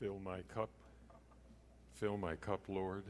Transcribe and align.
Fill 0.00 0.18
my 0.18 0.40
cup. 0.54 0.70
Fill 1.94 2.16
my 2.16 2.34
cup, 2.36 2.60
Lord. 2.68 3.04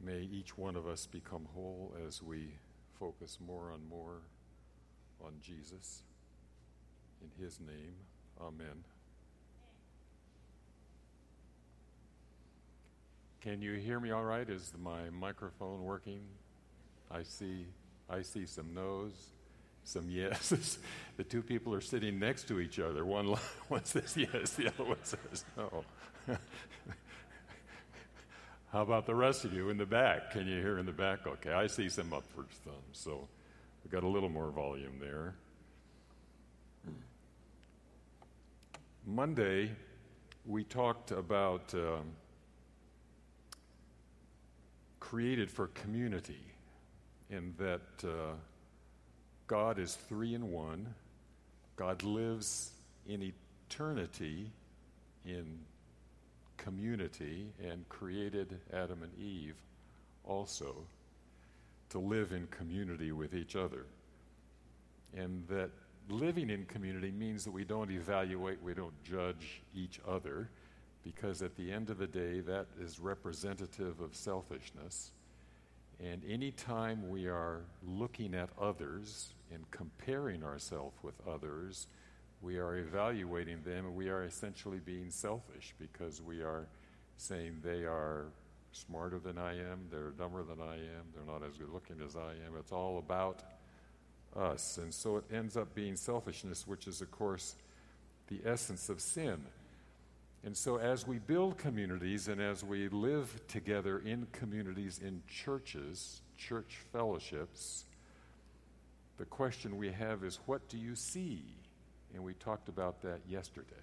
May 0.00 0.28
each 0.32 0.56
one 0.56 0.76
of 0.76 0.86
us 0.86 1.06
become 1.06 1.46
whole 1.54 1.94
as 2.06 2.22
we 2.22 2.54
focus 2.98 3.38
more 3.44 3.72
and 3.72 3.88
more 3.88 4.22
on 5.24 5.32
Jesus. 5.42 6.02
In 7.22 7.44
his 7.44 7.60
name, 7.60 7.94
amen. 8.40 8.84
Can 13.40 13.62
you 13.62 13.74
hear 13.74 14.00
me 14.00 14.10
all 14.10 14.24
right? 14.24 14.48
Is 14.48 14.72
my 14.82 15.08
microphone 15.10 15.84
working? 15.84 16.20
I 17.10 17.22
see 17.22 17.66
I 18.08 18.22
see 18.22 18.44
some 18.44 18.74
no's, 18.74 19.30
some 19.90 20.08
yeses. 20.08 20.78
the 21.16 21.24
two 21.24 21.42
people 21.42 21.74
are 21.74 21.80
sitting 21.80 22.18
next 22.18 22.48
to 22.48 22.60
each 22.60 22.78
other. 22.78 23.04
One, 23.04 23.34
one 23.68 23.84
says 23.84 24.16
yes, 24.16 24.52
the 24.54 24.68
other 24.68 24.84
one 24.84 25.02
says 25.02 25.44
no. 25.56 25.84
How 28.72 28.82
about 28.82 29.06
the 29.06 29.14
rest 29.16 29.44
of 29.44 29.52
you 29.52 29.68
in 29.70 29.78
the 29.78 29.86
back? 29.86 30.30
Can 30.30 30.46
you 30.46 30.60
hear 30.60 30.78
in 30.78 30.86
the 30.86 30.92
back? 30.92 31.26
Okay, 31.26 31.52
I 31.52 31.66
see 31.66 31.88
some 31.88 32.12
upward 32.12 32.48
thumbs, 32.64 32.76
so 32.92 33.26
we've 33.82 33.90
got 33.90 34.04
a 34.04 34.08
little 34.08 34.28
more 34.28 34.50
volume 34.50 34.92
there. 35.00 35.34
Monday, 39.04 39.72
we 40.46 40.62
talked 40.62 41.10
about 41.10 41.74
um, 41.74 42.12
created 45.00 45.50
for 45.50 45.66
community, 45.68 46.38
in 47.30 47.54
that 47.58 47.80
uh, 48.04 48.34
God 49.50 49.80
is 49.80 49.96
three 50.08 50.34
in 50.34 50.52
one. 50.52 50.94
God 51.74 52.04
lives 52.04 52.70
in 53.08 53.32
eternity 53.68 54.48
in 55.26 55.58
community 56.56 57.46
and 57.60 57.88
created 57.88 58.60
Adam 58.72 59.02
and 59.02 59.12
Eve 59.18 59.56
also 60.24 60.76
to 61.88 61.98
live 61.98 62.30
in 62.30 62.46
community 62.46 63.10
with 63.10 63.34
each 63.34 63.56
other. 63.56 63.86
And 65.16 65.42
that 65.48 65.70
living 66.08 66.48
in 66.48 66.64
community 66.66 67.10
means 67.10 67.42
that 67.42 67.50
we 67.50 67.64
don't 67.64 67.90
evaluate, 67.90 68.62
we 68.62 68.74
don't 68.74 69.02
judge 69.02 69.62
each 69.74 69.98
other, 70.06 70.48
because 71.02 71.42
at 71.42 71.56
the 71.56 71.72
end 71.72 71.90
of 71.90 71.98
the 71.98 72.06
day, 72.06 72.38
that 72.38 72.66
is 72.80 73.00
representative 73.00 73.98
of 74.00 74.14
selfishness. 74.14 75.10
And 76.02 76.22
anytime 76.26 77.10
we 77.10 77.26
are 77.26 77.60
looking 77.86 78.34
at 78.34 78.48
others 78.58 79.34
and 79.52 79.70
comparing 79.70 80.42
ourselves 80.42 80.96
with 81.02 81.14
others, 81.28 81.88
we 82.40 82.56
are 82.56 82.76
evaluating 82.76 83.62
them 83.62 83.86
and 83.86 83.94
we 83.94 84.08
are 84.08 84.24
essentially 84.24 84.78
being 84.78 85.10
selfish 85.10 85.74
because 85.78 86.22
we 86.22 86.40
are 86.40 86.66
saying 87.18 87.58
they 87.62 87.84
are 87.84 88.26
smarter 88.72 89.18
than 89.18 89.36
I 89.36 89.52
am, 89.52 89.80
they're 89.90 90.10
dumber 90.10 90.42
than 90.42 90.60
I 90.60 90.74
am, 90.74 91.04
they're 91.14 91.26
not 91.26 91.46
as 91.46 91.58
good 91.58 91.70
looking 91.70 91.96
as 92.04 92.16
I 92.16 92.32
am. 92.46 92.56
It's 92.58 92.72
all 92.72 92.98
about 92.98 93.42
us. 94.34 94.78
And 94.78 94.94
so 94.94 95.18
it 95.18 95.24
ends 95.30 95.56
up 95.56 95.74
being 95.74 95.96
selfishness, 95.96 96.66
which 96.66 96.86
is, 96.86 97.02
of 97.02 97.10
course, 97.10 97.56
the 98.28 98.40
essence 98.46 98.88
of 98.88 99.00
sin. 99.00 99.44
And 100.42 100.56
so, 100.56 100.76
as 100.76 101.06
we 101.06 101.18
build 101.18 101.58
communities 101.58 102.28
and 102.28 102.40
as 102.40 102.64
we 102.64 102.88
live 102.88 103.40
together 103.46 103.98
in 103.98 104.26
communities, 104.32 104.98
in 105.02 105.22
churches, 105.28 106.22
church 106.38 106.78
fellowships, 106.92 107.84
the 109.18 109.26
question 109.26 109.76
we 109.76 109.92
have 109.92 110.24
is 110.24 110.38
what 110.46 110.66
do 110.68 110.78
you 110.78 110.94
see? 110.94 111.42
And 112.14 112.24
we 112.24 112.32
talked 112.34 112.68
about 112.68 113.02
that 113.02 113.20
yesterday. 113.28 113.76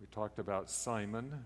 We 0.00 0.06
talked 0.06 0.38
about 0.38 0.70
Simon, 0.70 1.44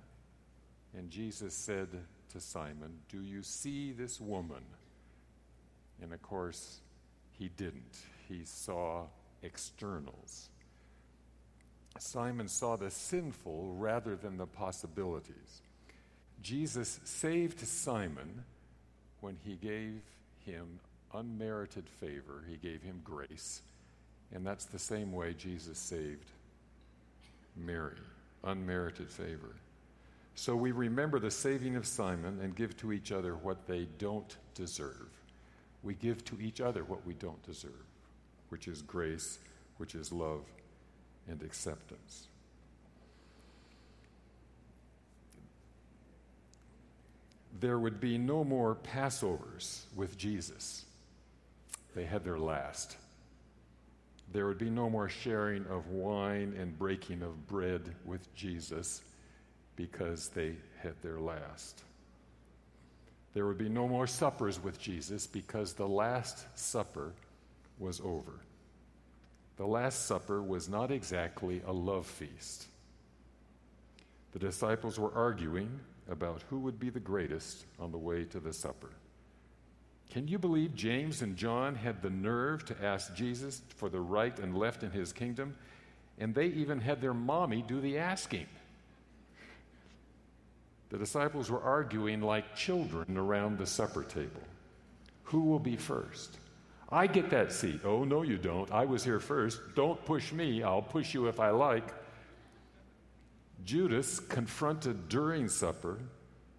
and 0.97 1.11
Jesus 1.11 1.53
said 1.53 1.89
to 2.33 2.41
Simon, 2.41 3.01
Do 3.09 3.21
you 3.21 3.43
see 3.43 3.93
this 3.93 4.21
woman? 4.21 4.63
And 6.01 6.13
of 6.13 6.23
course, 6.23 6.81
he 7.33 7.49
didn't. 7.57 7.99
He 8.29 8.43
saw 8.45 9.07
externals. 9.43 10.51
Simon 12.03 12.49
saw 12.49 12.77
the 12.77 12.91
sinful 12.91 13.75
rather 13.77 14.17
than 14.17 14.37
the 14.37 14.47
possibilities. 14.47 15.63
Jesus 16.43 17.01
saved 17.05 17.61
Simon 17.61 18.45
when 19.21 19.37
he 19.45 19.55
gave 19.55 20.01
him 20.45 20.81
unmerited 21.15 21.89
favor, 21.89 22.45
he 22.49 22.57
gave 22.57 22.83
him 22.83 23.01
grace. 23.05 23.63
And 24.33 24.47
that's 24.47 24.67
the 24.67 24.79
same 24.79 25.13
way 25.13 25.35
Jesus 25.35 25.79
saved 25.79 26.31
Mary, 27.57 27.97
unmerited 28.45 29.11
favor. 29.11 29.57
So 30.35 30.55
we 30.55 30.71
remember 30.71 31.19
the 31.19 31.31
saving 31.31 31.75
of 31.77 31.87
Simon 31.87 32.39
and 32.41 32.55
give 32.55 32.77
to 32.79 32.93
each 32.93 33.11
other 33.11 33.35
what 33.35 33.67
they 33.67 33.89
don't 33.99 34.37
deserve. 34.55 35.09
We 35.83 35.95
give 35.95 36.25
to 36.27 36.41
each 36.41 36.61
other 36.61 36.85
what 36.85 37.05
we 37.07 37.15
don't 37.15 37.43
deserve, 37.43 37.73
which 38.51 38.69
is 38.69 38.83
grace, 38.83 39.39
which 39.79 39.95
is 39.95 40.13
love, 40.13 40.45
and 41.29 41.43
acceptance. 41.43 42.27
There 47.61 47.79
would 47.79 48.01
be 48.01 48.19
no 48.19 48.45
more 48.45 48.77
Passovers 48.77 49.83
with 49.97 50.17
Jesus. 50.17 50.85
They 51.95 52.05
had 52.05 52.25
their 52.25 52.39
last. 52.39 52.97
There 54.33 54.47
would 54.47 54.59
be 54.59 54.71
no 54.71 54.89
more 54.91 55.09
sharing 55.09 55.67
of 55.67 55.89
wine 55.89 56.55
and 56.59 56.79
breaking 56.79 57.23
of 57.23 57.47
bread 57.49 57.95
with 58.05 58.33
Jesus 58.35 59.03
because 59.75 60.29
they 60.29 60.55
had 60.83 60.95
their 61.03 61.19
last. 61.19 61.83
There 63.35 63.47
would 63.47 63.59
be 63.59 63.69
no 63.69 63.89
more 63.89 64.07
suppers 64.07 64.63
with 64.63 64.79
Jesus 64.79 65.27
because 65.27 65.73
the 65.73 65.87
Last 65.87 66.45
Supper 66.59 67.13
was 67.79 68.01
over. 68.01 68.33
The 69.59 69.67
Last 69.67 70.07
Supper 70.07 70.41
was 70.41 70.69
not 70.69 70.93
exactly 70.93 71.61
a 71.67 71.73
love 71.73 72.07
feast. 72.07 72.67
The 74.33 74.39
disciples 74.39 75.01
were 75.01 75.13
arguing 75.13 75.81
about 76.09 76.45
who 76.49 76.61
would 76.61 76.79
be 76.79 76.91
the 76.91 77.01
greatest 77.01 77.65
on 77.81 77.91
the 77.91 77.99
way 77.99 78.25
to 78.27 78.39
the 78.39 78.53
supper. 78.53 78.91
Can 80.11 80.29
you 80.29 80.39
believe 80.39 80.75
James 80.77 81.23
and 81.23 81.37
John 81.37 81.75
had 81.75 82.03
the 82.03 82.09
nerve 82.09 82.65
to 82.67 82.85
ask 82.85 83.15
Jesus 83.15 83.61
for 83.77 83.89
the 83.89 84.01
right 84.01 84.39
and 84.39 84.57
left 84.57 84.85
in 84.85 84.93
his 84.93 85.13
kingdom? 85.13 85.57
And 86.19 86.35
they 86.35 86.47
even 86.47 86.81
had 86.81 87.01
their 87.01 87.13
mommy 87.13 87.63
do 87.67 87.81
the 87.81 87.99
asking. 87.99 88.47
The 90.91 90.99
disciples 90.99 91.51
were 91.51 91.61
arguing 91.61 92.23
like 92.23 92.55
children 92.55 93.19
around 93.19 93.59
the 93.59 93.67
supper 93.67 94.05
table. 94.05 94.41
Who 95.25 95.41
will 95.43 95.59
be 95.59 95.77
first? 95.77 96.39
I 96.91 97.07
get 97.07 97.31
that 97.31 97.53
seat. 97.53 97.81
Oh, 97.85 98.05
no, 98.05 98.23
you 98.23 98.39
don't. 98.39 98.71
I 98.73 98.87
was 98.87 99.05
here 99.05 99.21
first. 99.21 99.61
Don't 99.75 100.03
push 100.05 100.33
me. 100.33 100.63
I'll 100.63 100.83
push 100.83 101.13
you 101.13 101.27
if 101.27 101.39
I 101.39 101.51
like. 101.51 101.93
Judas 103.65 104.21
confronted 104.21 105.09
during 105.09 105.49
supper 105.49 105.99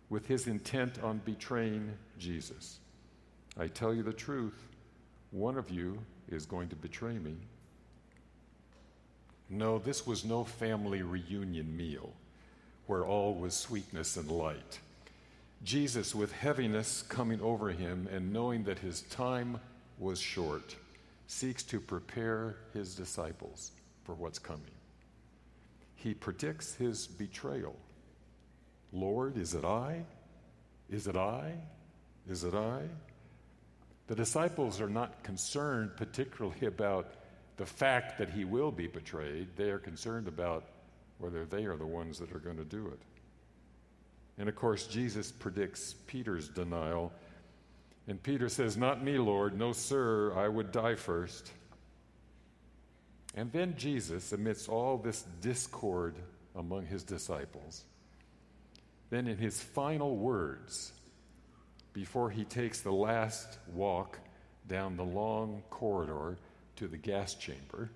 with 0.10 0.28
his 0.28 0.48
intent 0.48 1.02
on 1.02 1.22
betraying 1.26 1.94
Jesus. 2.20 2.80
I 3.58 3.68
tell 3.68 3.94
you 3.94 4.04
the 4.04 4.14
truth, 4.14 4.68
one 5.32 5.58
of 5.58 5.70
you 5.70 5.98
is 6.28 6.46
going 6.46 6.70
to 6.70 6.76
betray 6.76 7.18
me. 7.18 7.36
No, 9.50 9.80
this 9.80 10.06
was 10.06 10.24
no 10.24 10.44
family 10.44 11.02
reunion 11.02 11.76
meal 11.76 12.14
where 12.86 13.06
all 13.06 13.34
was 13.34 13.56
sweetness 13.56 14.18
and 14.18 14.30
light. 14.30 14.80
Jesus, 15.64 16.14
with 16.16 16.32
heaviness 16.32 17.04
coming 17.04 17.42
over 17.42 17.70
him 17.70 18.08
and 18.12 18.32
knowing 18.32 18.64
that 18.64 18.80
his 18.80 19.02
time 19.02 19.60
was 20.00 20.20
short, 20.20 20.76
seeks 21.28 21.64
to 21.64 21.80
prepare 21.80 22.58
his 22.74 22.96
disciples 22.96 23.72
for 24.04 24.16
what's 24.16 24.40
coming. 24.40 24.72
He 25.96 26.14
predicts 26.14 26.74
his 26.76 27.06
betrayal. 27.06 27.76
Lord, 28.92 29.38
is 29.38 29.54
it 29.54 29.66
I? 29.66 30.06
Is 30.90 31.08
it 31.08 31.16
I? 31.16 31.54
Is 32.28 32.44
it 32.44 32.56
I? 32.56 32.84
The 34.08 34.16
disciples 34.16 34.82
are 34.82 34.90
not 34.90 35.22
concerned 35.24 35.92
particularly 35.96 36.66
about 36.66 37.14
the 37.58 37.66
fact 37.66 38.18
that 38.18 38.30
he 38.30 38.46
will 38.46 38.72
be 38.72 38.88
betrayed. 38.88 39.50
They 39.56 39.70
are 39.70 39.78
concerned 39.78 40.28
about 40.28 40.64
whether 41.20 41.46
they 41.46 41.66
are 41.66 41.76
the 41.76 41.86
ones 41.86 42.18
that 42.20 42.32
are 42.32 42.40
going 42.40 42.58
to 42.58 42.64
do 42.64 42.88
it. 42.88 43.00
And 44.40 44.48
of 44.48 44.56
course, 44.56 44.88
Jesus 44.88 45.32
predicts 45.32 45.94
Peter's 46.08 46.48
denial 46.48 47.12
and 48.10 48.22
Peter 48.24 48.50
says, 48.50 48.76
Not 48.76 49.04
me, 49.04 49.20
Lord. 49.20 49.56
No, 49.56 49.72
sir, 49.72 50.34
I 50.36 50.48
would 50.48 50.72
die 50.72 50.96
first. 50.96 51.52
And 53.36 53.52
then 53.52 53.76
Jesus, 53.78 54.34
amidst 54.34 54.68
all 54.68 54.98
this 54.98 55.22
discord 55.42 56.16
among 56.56 56.88
his 56.88 57.04
disciples, 57.04 57.86
then 59.12 59.28
in 59.28 59.38
his 59.38 59.62
final 59.62 60.18
words, 60.18 60.92
before 61.94 62.32
he 62.32 62.46
takes 62.46 62.82
the 62.82 62.92
last 62.92 63.60
walk 63.74 64.20
down 64.68 64.98
the 64.98 65.04
long 65.04 65.62
corridor 65.70 66.36
to 66.78 66.88
the 66.88 66.98
gas 66.98 67.36
chamber, 67.36 67.92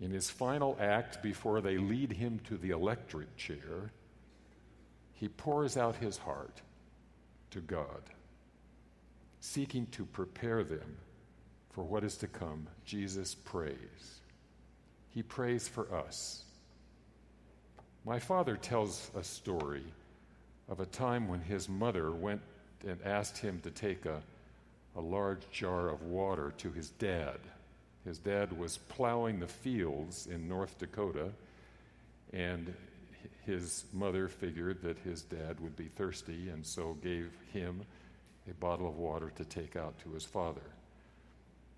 In 0.00 0.12
his 0.12 0.30
final 0.30 0.76
act, 0.80 1.20
before 1.20 1.60
they 1.60 1.78
lead 1.78 2.12
him 2.12 2.38
to 2.44 2.56
the 2.56 2.70
electric 2.70 3.36
chair, 3.36 3.90
he 5.14 5.26
pours 5.26 5.76
out 5.76 5.96
his 5.96 6.16
heart 6.16 6.62
to 7.50 7.60
God, 7.60 8.02
seeking 9.40 9.86
to 9.86 10.04
prepare 10.04 10.64
them 10.64 10.96
for 11.70 11.84
what 11.84 12.04
is 12.04 12.16
to 12.18 12.26
come. 12.26 12.66
Jesus 12.84 13.34
prays. 13.34 14.20
He 15.10 15.22
prays 15.22 15.68
for 15.68 15.92
us. 15.94 16.44
My 18.04 18.18
father 18.18 18.56
tells 18.56 19.10
a 19.16 19.22
story 19.22 19.84
of 20.68 20.80
a 20.80 20.86
time 20.86 21.28
when 21.28 21.40
his 21.40 21.68
mother 21.68 22.10
went 22.10 22.40
and 22.86 22.98
asked 23.04 23.38
him 23.38 23.60
to 23.62 23.70
take 23.70 24.06
a, 24.06 24.22
a 24.96 25.00
large 25.00 25.48
jar 25.50 25.88
of 25.88 26.02
water 26.02 26.52
to 26.58 26.70
his 26.70 26.90
dad. 26.90 27.38
His 28.04 28.18
dad 28.18 28.56
was 28.56 28.78
plowing 28.78 29.40
the 29.40 29.46
fields 29.46 30.26
in 30.26 30.48
North 30.48 30.78
Dakota, 30.78 31.30
and 32.32 32.74
his 33.44 33.84
mother 33.92 34.28
figured 34.28 34.82
that 34.82 34.98
his 34.98 35.22
dad 35.22 35.58
would 35.60 35.76
be 35.76 35.88
thirsty 35.88 36.48
and 36.48 36.64
so 36.64 36.96
gave 37.02 37.30
him 37.52 37.82
a 38.50 38.54
bottle 38.54 38.88
of 38.88 38.96
water 38.96 39.30
to 39.36 39.44
take 39.44 39.76
out 39.76 39.98
to 40.00 40.10
his 40.10 40.24
father. 40.24 40.62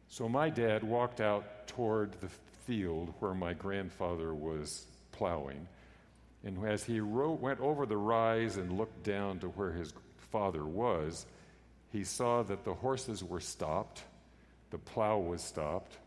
So 0.09 0.29
my 0.29 0.51
dad 0.51 0.83
walked 0.83 1.21
out 1.21 1.69
toward 1.69 2.13
the 2.21 2.29
field 2.67 3.13
where 3.21 3.35
my 3.35 3.55
grandfather 3.55 4.35
was 4.35 4.87
plowing. 5.13 5.69
And 6.45 6.65
as 6.67 6.85
he 6.85 7.01
went 7.01 7.61
over 7.61 7.87
the 7.87 7.97
rise 7.97 8.57
and 8.57 8.79
looked 8.79 9.03
down 9.05 9.39
to 9.41 9.49
where 9.49 9.73
his 9.73 9.93
father 10.33 10.65
was, 10.65 11.27
he 11.93 12.05
saw 12.05 12.43
that 12.45 12.65
the 12.65 12.75
horses 12.75 13.23
were 13.23 13.41
stopped, 13.41 14.03
the 14.71 14.79
plow 14.79 15.19
was 15.19 15.43
stopped, 15.43 15.99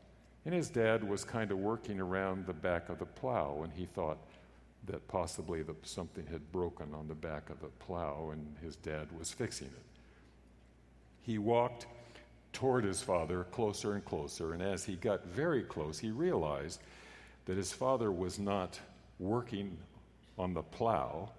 and 0.45 0.54
his 0.54 0.69
dad 0.69 1.07
was 1.07 1.24
kind 1.24 1.51
of 1.51 1.57
working 1.59 2.00
around 2.00 2.45
the 2.45 2.54
back 2.54 2.89
of 2.89 3.00
the 3.00 3.06
plow. 3.06 3.62
And 3.63 3.71
he 3.74 3.86
thought, 3.86 4.18
that 4.88 5.07
possibly 5.07 5.62
the, 5.62 5.75
something 5.83 6.25
had 6.27 6.51
broken 6.51 6.94
on 6.94 7.07
the 7.07 7.16
back 7.16 7.50
of 7.50 7.59
the 7.62 7.68
plow 7.68 8.30
and 8.31 8.56
his 8.62 8.75
dad 8.77 9.07
was 9.18 9.31
fixing 9.31 9.68
it. 9.68 9.93
He 11.24 11.38
walked 11.38 11.88
toward 12.52 12.84
his 12.84 13.02
father 13.02 13.46
closer 13.46 13.94
and 13.94 14.06
closer, 14.06 14.54
and 14.54 14.62
as 14.62 14.84
he 14.84 14.96
got 14.96 15.25
very 15.25 15.64
close, 15.64 15.98
he 15.98 16.12
realized 16.12 16.81
that 17.46 17.58
his 17.58 17.74
father 17.74 18.12
was 18.12 18.40
not 18.40 18.80
working 19.20 19.78
on 20.38 20.54
the 20.54 20.62
plow, 20.62 21.31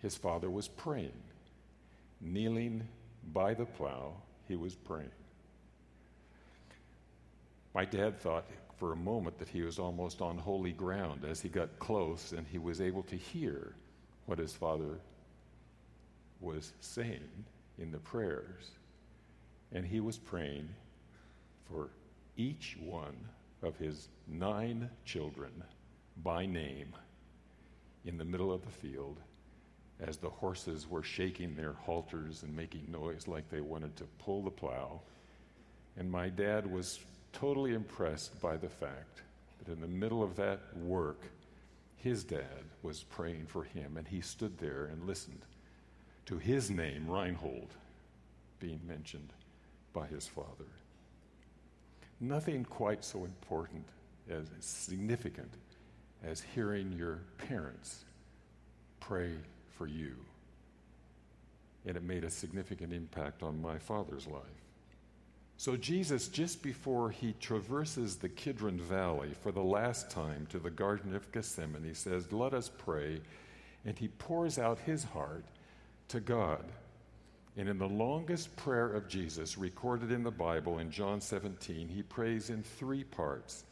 his 0.00 0.16
father 0.16 0.50
was 0.50 0.66
praying. 0.66 1.22
Kneeling 2.20 2.86
by 3.32 3.54
the 3.54 3.66
plow, 3.66 4.14
he 4.46 4.56
was 4.56 4.74
praying. 4.74 5.10
My 7.74 7.84
dad 7.84 8.18
thought, 8.18 8.46
for 8.78 8.92
a 8.92 8.96
moment 8.96 9.38
that 9.38 9.48
he 9.48 9.62
was 9.62 9.78
almost 9.78 10.22
on 10.22 10.38
holy 10.38 10.72
ground 10.72 11.24
as 11.24 11.40
he 11.40 11.48
got 11.48 11.78
close 11.78 12.32
and 12.32 12.46
he 12.46 12.58
was 12.58 12.80
able 12.80 13.02
to 13.02 13.16
hear 13.16 13.74
what 14.26 14.38
his 14.38 14.52
father 14.52 15.00
was 16.40 16.72
saying 16.80 17.44
in 17.78 17.90
the 17.90 17.98
prayers. 17.98 18.70
And 19.72 19.84
he 19.84 20.00
was 20.00 20.18
praying 20.18 20.68
for 21.70 21.90
each 22.36 22.76
one 22.80 23.16
of 23.62 23.76
his 23.76 24.08
nine 24.26 24.88
children 25.04 25.50
by 26.22 26.46
name 26.46 26.94
in 28.04 28.16
the 28.16 28.24
middle 28.24 28.52
of 28.52 28.62
the 28.64 28.70
field 28.70 29.18
as 30.00 30.16
the 30.16 30.30
horses 30.30 30.88
were 30.88 31.02
shaking 31.02 31.54
their 31.54 31.72
halters 31.72 32.42
and 32.42 32.54
making 32.54 32.86
noise 32.90 33.26
like 33.26 33.48
they 33.50 33.60
wanted 33.60 33.96
to 33.96 34.04
pull 34.18 34.42
the 34.42 34.50
plow. 34.50 35.00
And 35.96 36.10
my 36.10 36.28
dad 36.28 36.70
was 36.70 37.00
totally 37.32 37.74
impressed 37.74 38.40
by 38.40 38.56
the 38.56 38.68
fact 38.68 39.22
that 39.58 39.72
in 39.72 39.80
the 39.80 39.88
middle 39.88 40.22
of 40.22 40.36
that 40.36 40.60
work, 40.76 41.22
his 41.96 42.22
dad 42.22 42.64
was 42.82 43.02
praying 43.02 43.46
for 43.46 43.64
him, 43.64 43.96
and 43.96 44.06
he 44.06 44.20
stood 44.20 44.56
there 44.58 44.84
and 44.86 45.04
listened 45.04 45.40
to 46.26 46.38
his 46.38 46.70
name, 46.70 47.10
Reinhold, 47.10 47.74
being 48.60 48.80
mentioned 48.86 49.32
by 49.98 50.06
his 50.06 50.26
father. 50.26 50.70
Nothing 52.20 52.64
quite 52.64 53.04
so 53.04 53.24
important 53.24 53.84
as 54.30 54.46
significant 54.60 55.50
as 56.24 56.42
hearing 56.54 56.92
your 56.92 57.20
parents 57.38 58.04
pray 59.00 59.30
for 59.76 59.86
you. 59.86 60.14
And 61.86 61.96
it 61.96 62.02
made 62.02 62.24
a 62.24 62.30
significant 62.30 62.92
impact 62.92 63.42
on 63.42 63.62
my 63.62 63.78
father's 63.78 64.26
life. 64.26 64.42
So, 65.56 65.76
Jesus, 65.76 66.28
just 66.28 66.62
before 66.62 67.10
he 67.10 67.34
traverses 67.40 68.16
the 68.16 68.28
Kidron 68.28 68.78
Valley 68.78 69.30
for 69.42 69.50
the 69.50 69.62
last 69.62 70.10
time 70.10 70.46
to 70.50 70.58
the 70.60 70.70
Garden 70.70 71.16
of 71.16 71.32
Gethsemane, 71.32 71.94
says, 71.94 72.32
Let 72.32 72.54
us 72.54 72.70
pray. 72.78 73.20
And 73.84 73.98
he 73.98 74.08
pours 74.08 74.58
out 74.58 74.78
his 74.80 75.02
heart 75.04 75.44
to 76.08 76.20
God. 76.20 76.64
And 77.58 77.68
in 77.68 77.76
the 77.76 77.88
longest 77.88 78.54
prayer 78.54 78.86
of 78.86 79.08
Jesus 79.08 79.58
recorded 79.58 80.12
in 80.12 80.22
the 80.22 80.30
Bible 80.30 80.78
in 80.78 80.92
John 80.92 81.20
17, 81.20 81.88
he 81.88 82.04
prays 82.04 82.50
in 82.50 82.62
three 82.62 83.02
parts. 83.02 83.64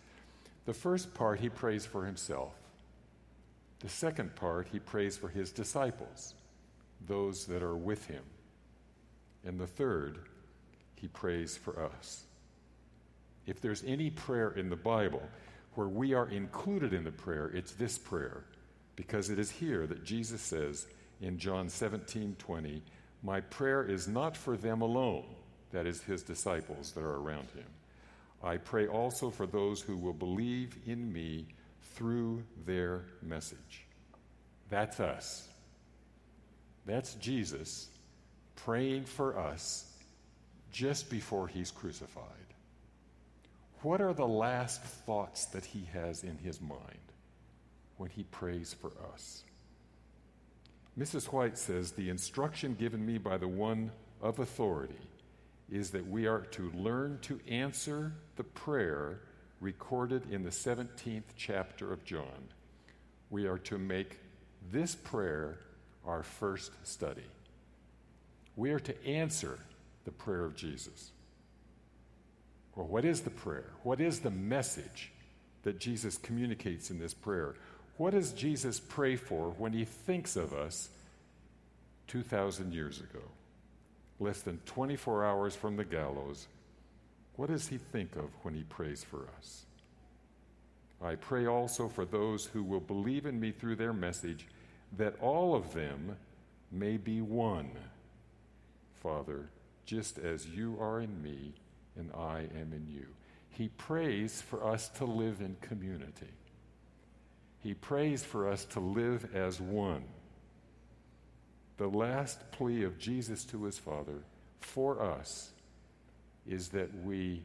The 0.65 0.75
first 0.75 1.15
part, 1.15 1.39
he 1.39 1.49
prays 1.49 1.87
for 1.87 2.05
himself. 2.05 2.53
The 3.79 3.89
second 3.89 4.35
part, 4.35 4.67
he 4.73 4.81
prays 4.81 5.17
for 5.17 5.29
his 5.29 5.53
disciples, 5.53 6.35
those 7.07 7.47
that 7.47 7.63
are 7.63 7.77
with 7.77 8.05
him. 8.09 8.25
And 9.45 9.57
the 9.57 9.69
third, 9.69 10.19
he 10.97 11.07
prays 11.07 11.57
for 11.57 11.81
us. 11.81 12.25
If 13.47 13.61
there's 13.61 13.85
any 13.85 14.11
prayer 14.11 14.51
in 14.51 14.69
the 14.69 14.75
Bible 14.75 15.23
where 15.77 15.87
we 15.87 16.13
are 16.13 16.29
included 16.29 16.93
in 16.93 17.05
the 17.05 17.13
prayer, 17.13 17.53
it's 17.55 17.73
this 17.75 17.99
prayer, 17.99 18.43
because 18.97 19.31
it 19.31 19.39
is 19.39 19.51
here 19.53 19.87
that 19.87 20.03
Jesus 20.03 20.41
says 20.41 20.89
in 21.21 21.39
John 21.39 21.69
17 21.69 22.35
20, 22.37 22.83
My 23.27 23.41
prayer 23.41 23.83
is 23.83 24.07
not 24.07 24.37
for 24.37 24.57
them 24.57 24.83
alone, 24.83 25.25
that 25.73 25.85
is, 25.85 26.01
his 26.01 26.23
disciples 26.23 26.93
that 26.93 27.03
are 27.03 27.17
around 27.17 27.49
him. 27.51 27.67
I 28.41 28.57
pray 28.57 28.87
also 28.87 29.31
for 29.31 29.47
those 29.47 29.81
who 29.83 29.97
will 29.97 30.13
believe 30.13 30.77
in 30.87 31.13
me 31.13 31.49
through 31.97 32.45
their 32.65 33.03
message. 33.23 33.85
That's 34.71 35.01
us. 35.01 35.49
That's 36.87 37.15
Jesus 37.15 37.89
praying 38.55 39.07
for 39.07 39.37
us 39.37 39.93
just 40.71 41.11
before 41.11 41.49
he's 41.49 41.73
crucified. 41.73 42.23
What 43.83 44.01
are 44.01 44.15
the 44.15 44.29
last 44.29 44.85
thoughts 44.85 45.47
that 45.47 45.65
he 45.65 45.89
has 45.93 46.23
in 46.23 46.39
his 46.39 46.61
mind 46.61 47.13
when 47.97 48.09
he 48.09 48.23
prays 48.23 48.73
for 48.73 48.93
us? 49.13 49.43
Mrs. 50.99 51.27
White 51.27 51.59
says 51.59 51.93
the 51.93 52.09
instruction 52.09 52.75
given 52.75 53.05
me 53.05 53.19
by 53.19 53.37
the 53.37 53.49
one 53.49 53.91
of 54.23 54.39
authority 54.39 54.95
is 55.71 55.91
that 55.91 56.09
we 56.09 56.27
are 56.27 56.41
to 56.41 56.71
learn 56.71 57.19
to 57.23 57.39
answer 57.49 58.13
the 58.37 58.45
prayer 58.45 59.21
recorded 59.61 60.31
in 60.31 60.43
the 60.43 60.51
17th 60.51 61.25
chapter 61.37 61.93
of 61.93 62.05
John. 62.05 62.49
We 63.31 63.47
are 63.47 63.59
to 63.59 63.79
make 63.79 64.21
this 64.71 64.95
prayer 64.95 65.59
our 66.07 66.23
first 66.23 66.73
study. 66.85 67.27
We 68.55 68.71
are 68.71 68.81
to 68.81 69.07
answer 69.07 69.59
the 70.05 70.13
prayer 70.13 70.45
of 70.45 70.57
Jesus. 70.57 71.11
Well, 72.75 72.87
what 72.87 73.05
is 73.05 73.23
the 73.23 73.31
prayer? 73.31 73.71
What 73.83 74.01
is 74.01 74.21
the 74.21 74.31
message 74.31 75.13
that 75.63 75.79
Jesus 75.79 76.17
communicates 76.17 76.91
in 76.91 76.99
this 76.99 77.13
prayer? 77.13 77.55
What 77.97 78.13
does 78.13 78.33
Jesus 78.33 78.79
pray 78.79 79.17
for 79.17 79.51
when 79.59 79.73
he 79.73 79.85
thinks 79.85 80.37
of 80.37 80.53
us 80.53 80.91
2,000 82.09 82.73
years 82.73 83.01
ago? 83.01 83.23
Less 84.21 84.41
than 84.41 84.59
24 84.67 85.25
hours 85.25 85.57
from 85.57 85.77
the 85.77 85.85
gallows, 85.85 86.47
what 87.37 87.49
does 87.49 87.69
he 87.69 87.79
think 87.79 88.17
of 88.17 88.31
when 88.43 88.55
he 88.55 88.63
prays 88.63 89.05
for 89.05 89.27
us? 89.39 89.65
I 91.03 91.15
pray 91.15 91.47
also 91.47 91.89
for 91.89 92.05
those 92.05 92.47
who 92.47 92.63
will 92.63 92.81
believe 92.81 93.27
in 93.27 93.39
me 93.39 93.53
through 93.53 93.77
their 93.77 93.93
message, 93.93 94.47
that 94.97 95.21
all 95.21 95.55
of 95.55 95.75
them 95.75 96.17
may 96.73 96.97
be 96.97 97.21
one. 97.21 97.71
Father, 99.03 99.51
just 99.85 100.19
as 100.19 100.47
you 100.47 100.77
are 100.81 101.01
in 101.01 101.23
me 101.23 101.53
and 101.97 102.11
I 102.13 102.41
am 102.61 102.73
in 102.73 102.87
you. 102.91 103.07
He 103.51 103.69
prays 103.69 104.43
for 104.43 104.67
us 104.67 104.89
to 104.91 105.05
live 105.05 105.41
in 105.41 105.57
community. 105.61 106.33
He 107.67 107.75
prays 107.75 108.23
for 108.23 108.49
us 108.49 108.65
to 108.67 108.79
live 108.79 109.35
as 109.35 109.61
one. 109.61 110.05
The 111.79 111.89
last 111.89 112.53
plea 112.53 112.85
of 112.85 112.97
Jesus 112.97 113.45
to 113.47 113.65
his 113.65 113.77
Father 113.77 114.23
for 114.61 115.03
us 115.03 115.51
is 116.47 116.69
that 116.69 116.89
we 117.03 117.43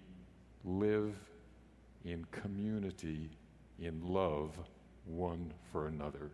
live 0.63 1.15
in 2.05 2.23
community, 2.25 3.31
in 3.79 3.99
love, 4.05 4.55
one 5.05 5.51
for 5.71 5.87
another. 5.87 6.29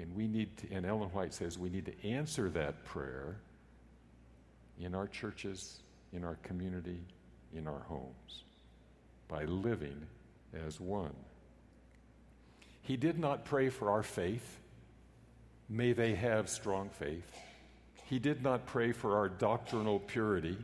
And 0.00 0.16
we 0.16 0.26
need 0.26 0.56
to, 0.56 0.72
and 0.72 0.86
Ellen 0.86 1.10
White 1.10 1.34
says 1.34 1.58
we 1.58 1.68
need 1.68 1.84
to 1.84 2.08
answer 2.08 2.48
that 2.48 2.86
prayer 2.86 3.36
in 4.80 4.94
our 4.94 5.08
churches, 5.08 5.82
in 6.14 6.24
our 6.24 6.36
community, 6.36 7.02
in 7.54 7.68
our 7.68 7.80
homes 7.80 8.44
by 9.28 9.44
living 9.44 10.06
as 10.66 10.80
one. 10.80 11.14
He 12.84 12.96
did 12.98 13.18
not 13.18 13.46
pray 13.46 13.70
for 13.70 13.90
our 13.90 14.02
faith. 14.02 14.60
May 15.70 15.94
they 15.94 16.14
have 16.14 16.50
strong 16.50 16.90
faith. 16.90 17.30
He 18.04 18.18
did 18.18 18.42
not 18.42 18.66
pray 18.66 18.92
for 18.92 19.16
our 19.16 19.28
doctrinal 19.28 19.98
purity. 19.98 20.58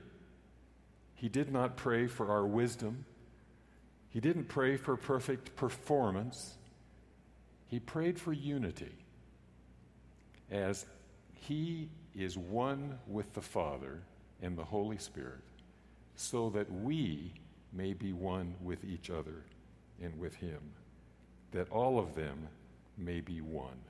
He 1.14 1.30
did 1.30 1.50
not 1.50 1.76
pray 1.76 2.06
for 2.06 2.30
our 2.30 2.46
wisdom. 2.46 3.06
He 4.10 4.20
didn't 4.20 4.48
pray 4.48 4.76
for 4.76 4.96
perfect 4.98 5.56
performance. 5.56 6.56
He 7.68 7.80
prayed 7.80 8.20
for 8.20 8.34
unity 8.34 8.92
as 10.50 10.84
He 11.32 11.88
is 12.14 12.36
one 12.36 12.98
with 13.06 13.32
the 13.32 13.40
Father 13.40 14.02
and 14.42 14.58
the 14.58 14.64
Holy 14.64 14.98
Spirit, 14.98 15.40
so 16.16 16.50
that 16.50 16.70
we 16.70 17.32
may 17.72 17.94
be 17.94 18.12
one 18.12 18.54
with 18.62 18.84
each 18.84 19.08
other 19.08 19.44
and 20.02 20.18
with 20.18 20.34
Him, 20.34 20.60
that 21.52 21.70
all 21.70 21.98
of 21.98 22.14
them 22.14 22.48
may 22.96 23.20
be 23.20 23.40
one. 23.40 23.80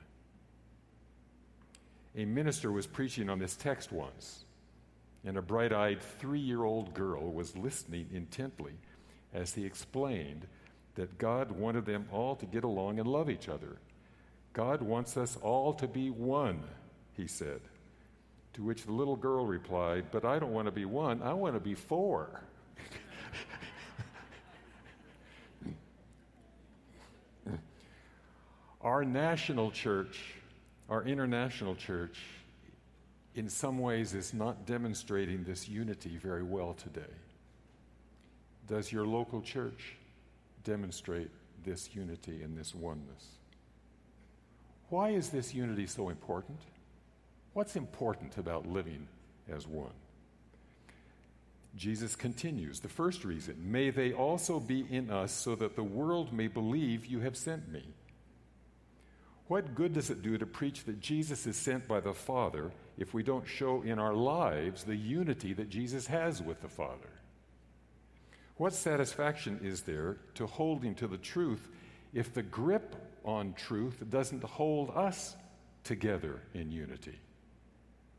A 2.15 2.25
minister 2.25 2.71
was 2.71 2.87
preaching 2.87 3.29
on 3.29 3.39
this 3.39 3.55
text 3.55 3.91
once, 3.91 4.43
and 5.23 5.37
a 5.37 5.41
bright 5.41 5.71
eyed 5.71 6.01
three 6.19 6.39
year 6.39 6.63
old 6.63 6.93
girl 6.93 7.31
was 7.31 7.55
listening 7.55 8.07
intently 8.11 8.73
as 9.33 9.53
he 9.53 9.65
explained 9.65 10.47
that 10.95 11.17
God 11.17 11.51
wanted 11.51 11.85
them 11.85 12.07
all 12.11 12.35
to 12.35 12.45
get 12.45 12.63
along 12.63 12.99
and 12.99 13.07
love 13.07 13.29
each 13.29 13.47
other. 13.47 13.77
God 14.53 14.81
wants 14.81 15.15
us 15.15 15.37
all 15.41 15.73
to 15.75 15.87
be 15.87 16.09
one, 16.09 16.63
he 17.15 17.27
said. 17.27 17.61
To 18.53 18.63
which 18.63 18.83
the 18.83 18.91
little 18.91 19.15
girl 19.15 19.45
replied, 19.45 20.05
But 20.11 20.25
I 20.25 20.37
don't 20.37 20.51
want 20.51 20.67
to 20.67 20.71
be 20.71 20.83
one, 20.83 21.21
I 21.21 21.31
want 21.33 21.55
to 21.55 21.61
be 21.61 21.75
four. 21.75 22.43
Our 28.83 29.03
national 29.05 29.71
church, 29.71 30.19
our 30.89 31.03
international 31.03 31.75
church, 31.75 32.17
in 33.35 33.49
some 33.49 33.79
ways 33.79 34.13
is 34.13 34.33
not 34.33 34.65
demonstrating 34.65 35.43
this 35.43 35.69
unity 35.69 36.17
very 36.17 36.43
well 36.43 36.73
today. 36.73 37.01
Does 38.67 38.91
your 38.91 39.05
local 39.05 39.41
church 39.41 39.95
demonstrate 40.63 41.29
this 41.63 41.89
unity 41.93 42.41
and 42.43 42.57
this 42.57 42.75
oneness? 42.75 43.27
Why 44.89 45.09
is 45.09 45.29
this 45.29 45.53
unity 45.53 45.85
so 45.87 46.09
important? 46.09 46.59
What's 47.53 47.75
important 47.75 48.37
about 48.37 48.67
living 48.67 49.07
as 49.49 49.67
one? 49.67 49.93
Jesus 51.77 52.17
continues. 52.17 52.81
The 52.81 52.89
first 52.89 53.23
reason, 53.23 53.55
may 53.71 53.91
they 53.91 54.11
also 54.11 54.59
be 54.59 54.85
in 54.89 55.09
us 55.09 55.31
so 55.31 55.55
that 55.55 55.77
the 55.77 55.83
world 55.83 56.33
may 56.33 56.47
believe 56.47 57.05
you 57.05 57.21
have 57.21 57.37
sent 57.37 57.71
me. 57.71 57.83
What 59.51 59.75
good 59.75 59.91
does 59.91 60.09
it 60.09 60.21
do 60.21 60.37
to 60.37 60.45
preach 60.45 60.85
that 60.85 61.01
Jesus 61.01 61.45
is 61.45 61.57
sent 61.57 61.85
by 61.85 61.99
the 61.99 62.13
Father 62.13 62.71
if 62.97 63.13
we 63.13 63.21
don't 63.21 63.45
show 63.45 63.81
in 63.81 63.99
our 63.99 64.13
lives 64.13 64.85
the 64.85 64.95
unity 64.95 65.51
that 65.51 65.69
Jesus 65.69 66.07
has 66.07 66.41
with 66.41 66.61
the 66.61 66.69
Father? 66.69 67.09
What 68.55 68.73
satisfaction 68.73 69.59
is 69.61 69.81
there 69.81 70.15
to 70.35 70.47
holding 70.47 70.95
to 70.95 71.05
the 71.05 71.17
truth 71.17 71.67
if 72.13 72.33
the 72.33 72.43
grip 72.43 72.95
on 73.25 73.53
truth 73.55 74.01
doesn't 74.09 74.41
hold 74.41 74.89
us 74.91 75.35
together 75.83 76.39
in 76.53 76.71
unity? 76.71 77.19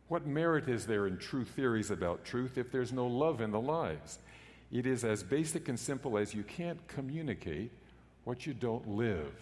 What 0.08 0.26
merit 0.26 0.68
is 0.68 0.86
there 0.86 1.06
in 1.06 1.16
true 1.16 1.46
theories 1.46 1.90
about 1.90 2.26
truth 2.26 2.58
if 2.58 2.70
there's 2.70 2.92
no 2.92 3.06
love 3.06 3.40
in 3.40 3.52
the 3.52 3.58
lives? 3.58 4.18
It 4.70 4.86
is 4.86 5.02
as 5.02 5.22
basic 5.22 5.70
and 5.70 5.80
simple 5.80 6.18
as 6.18 6.34
you 6.34 6.42
can't 6.42 6.86
communicate 6.88 7.70
what 8.24 8.44
you 8.46 8.52
don't 8.52 8.86
live. 8.86 9.32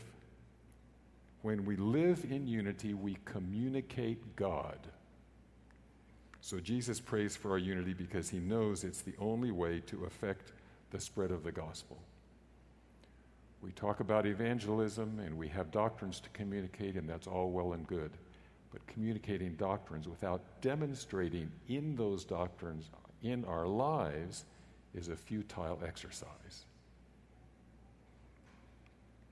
When 1.42 1.64
we 1.64 1.76
live 1.76 2.26
in 2.28 2.46
unity, 2.46 2.94
we 2.94 3.16
communicate 3.24 4.36
God. 4.36 4.78
So 6.42 6.58
Jesus 6.58 7.00
prays 7.00 7.36
for 7.36 7.52
our 7.52 7.58
unity 7.58 7.94
because 7.94 8.28
he 8.28 8.38
knows 8.38 8.84
it's 8.84 9.02
the 9.02 9.14
only 9.18 9.50
way 9.50 9.80
to 9.86 10.04
affect 10.04 10.52
the 10.90 11.00
spread 11.00 11.30
of 11.30 11.44
the 11.44 11.52
gospel. 11.52 11.98
We 13.62 13.72
talk 13.72 14.00
about 14.00 14.26
evangelism 14.26 15.18
and 15.18 15.36
we 15.36 15.48
have 15.48 15.70
doctrines 15.70 16.20
to 16.20 16.30
communicate, 16.30 16.96
and 16.96 17.08
that's 17.08 17.26
all 17.26 17.50
well 17.50 17.74
and 17.74 17.86
good. 17.86 18.10
But 18.72 18.86
communicating 18.86 19.54
doctrines 19.56 20.08
without 20.08 20.42
demonstrating 20.62 21.50
in 21.68 21.94
those 21.96 22.24
doctrines 22.24 22.88
in 23.22 23.44
our 23.44 23.66
lives 23.66 24.44
is 24.94 25.08
a 25.08 25.16
futile 25.16 25.80
exercise. 25.86 26.64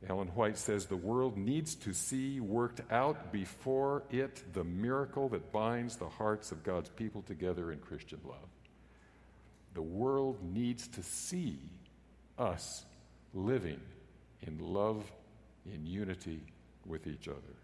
Ellen 0.07 0.29
White 0.29 0.59
says 0.59 0.87
the 0.87 0.97
world 0.97 1.37
needs 1.37 1.75
to 1.77 1.93
see 1.93 2.39
worked 2.41 2.81
out 2.91 3.33
before 3.33 4.05
it 4.11 4.45
the 4.53 4.63
miracle 4.63 5.29
that 5.31 5.51
binds 5.51 5.97
the 5.97 6.09
hearts 6.09 6.53
of 6.53 6.63
God's 6.63 6.89
people 6.91 7.23
together 7.23 7.73
in 7.73 7.79
Christian 7.79 8.21
love. 8.25 8.49
The 9.75 9.83
world 9.83 10.39
needs 10.43 10.87
to 10.89 11.03
see 11.03 11.59
us 12.39 12.85
living 13.35 13.81
in 14.43 14.59
love, 14.61 15.11
in 15.67 15.85
unity 15.85 16.43
with 16.87 17.07
each 17.07 17.27
other. 17.27 17.57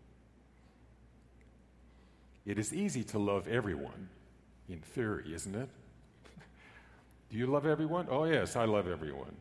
It 2.45 2.59
is 2.59 2.75
easy 2.75 3.05
to 3.05 3.19
love 3.19 3.47
everyone, 3.49 4.09
in 4.69 4.81
theory, 4.81 5.33
isn't 5.33 5.55
it? 5.55 5.69
Do 7.31 7.39
you 7.39 7.47
love 7.47 7.65
everyone? 7.65 8.09
Oh, 8.11 8.25
yes, 8.25 8.57
I 8.57 8.65
love 8.65 8.89
everyone. 8.89 9.37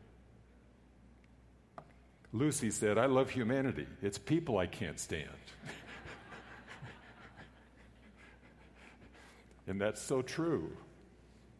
Lucy 2.34 2.70
said, 2.72 2.98
I 2.98 3.06
love 3.06 3.30
humanity. 3.30 3.86
It's 4.02 4.18
people 4.18 4.58
I 4.58 4.66
can't 4.66 4.98
stand. 4.98 5.28
and 9.68 9.80
that's 9.80 10.02
so 10.02 10.20
true. 10.20 10.72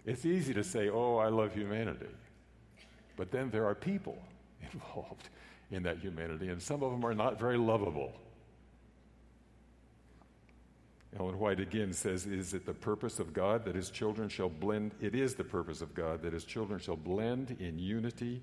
It's 0.04 0.26
easy 0.26 0.52
to 0.52 0.64
say, 0.64 0.90
oh, 0.90 1.18
I 1.18 1.28
love 1.28 1.54
humanity. 1.54 2.08
But 3.16 3.30
then 3.30 3.50
there 3.50 3.66
are 3.66 3.76
people 3.76 4.18
involved 4.72 5.28
in 5.70 5.84
that 5.84 5.98
humanity, 5.98 6.48
and 6.48 6.60
some 6.60 6.82
of 6.82 6.90
them 6.90 7.06
are 7.06 7.14
not 7.14 7.38
very 7.38 7.56
lovable. 7.56 8.12
Ellen 11.16 11.38
White 11.38 11.60
again 11.60 11.92
says, 11.92 12.26
Is 12.26 12.52
it 12.52 12.66
the 12.66 12.74
purpose 12.74 13.20
of 13.20 13.32
God 13.32 13.64
that 13.66 13.76
his 13.76 13.90
children 13.90 14.28
shall 14.28 14.48
blend? 14.48 14.96
It 15.00 15.14
is 15.14 15.36
the 15.36 15.44
purpose 15.44 15.80
of 15.80 15.94
God 15.94 16.22
that 16.22 16.32
his 16.32 16.44
children 16.44 16.80
shall 16.80 16.96
blend 16.96 17.56
in 17.60 17.78
unity 17.78 18.42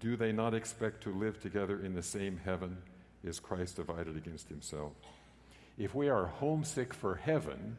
do 0.00 0.16
they 0.16 0.32
not 0.32 0.54
expect 0.54 1.02
to 1.04 1.12
live 1.12 1.40
together 1.40 1.80
in 1.80 1.94
the 1.94 2.02
same 2.02 2.40
heaven? 2.44 2.78
Is 3.24 3.40
Christ 3.40 3.76
divided 3.76 4.16
against 4.16 4.48
himself? 4.48 4.92
If 5.76 5.94
we 5.94 6.08
are 6.08 6.26
homesick 6.26 6.94
for 6.94 7.16
heaven, 7.16 7.76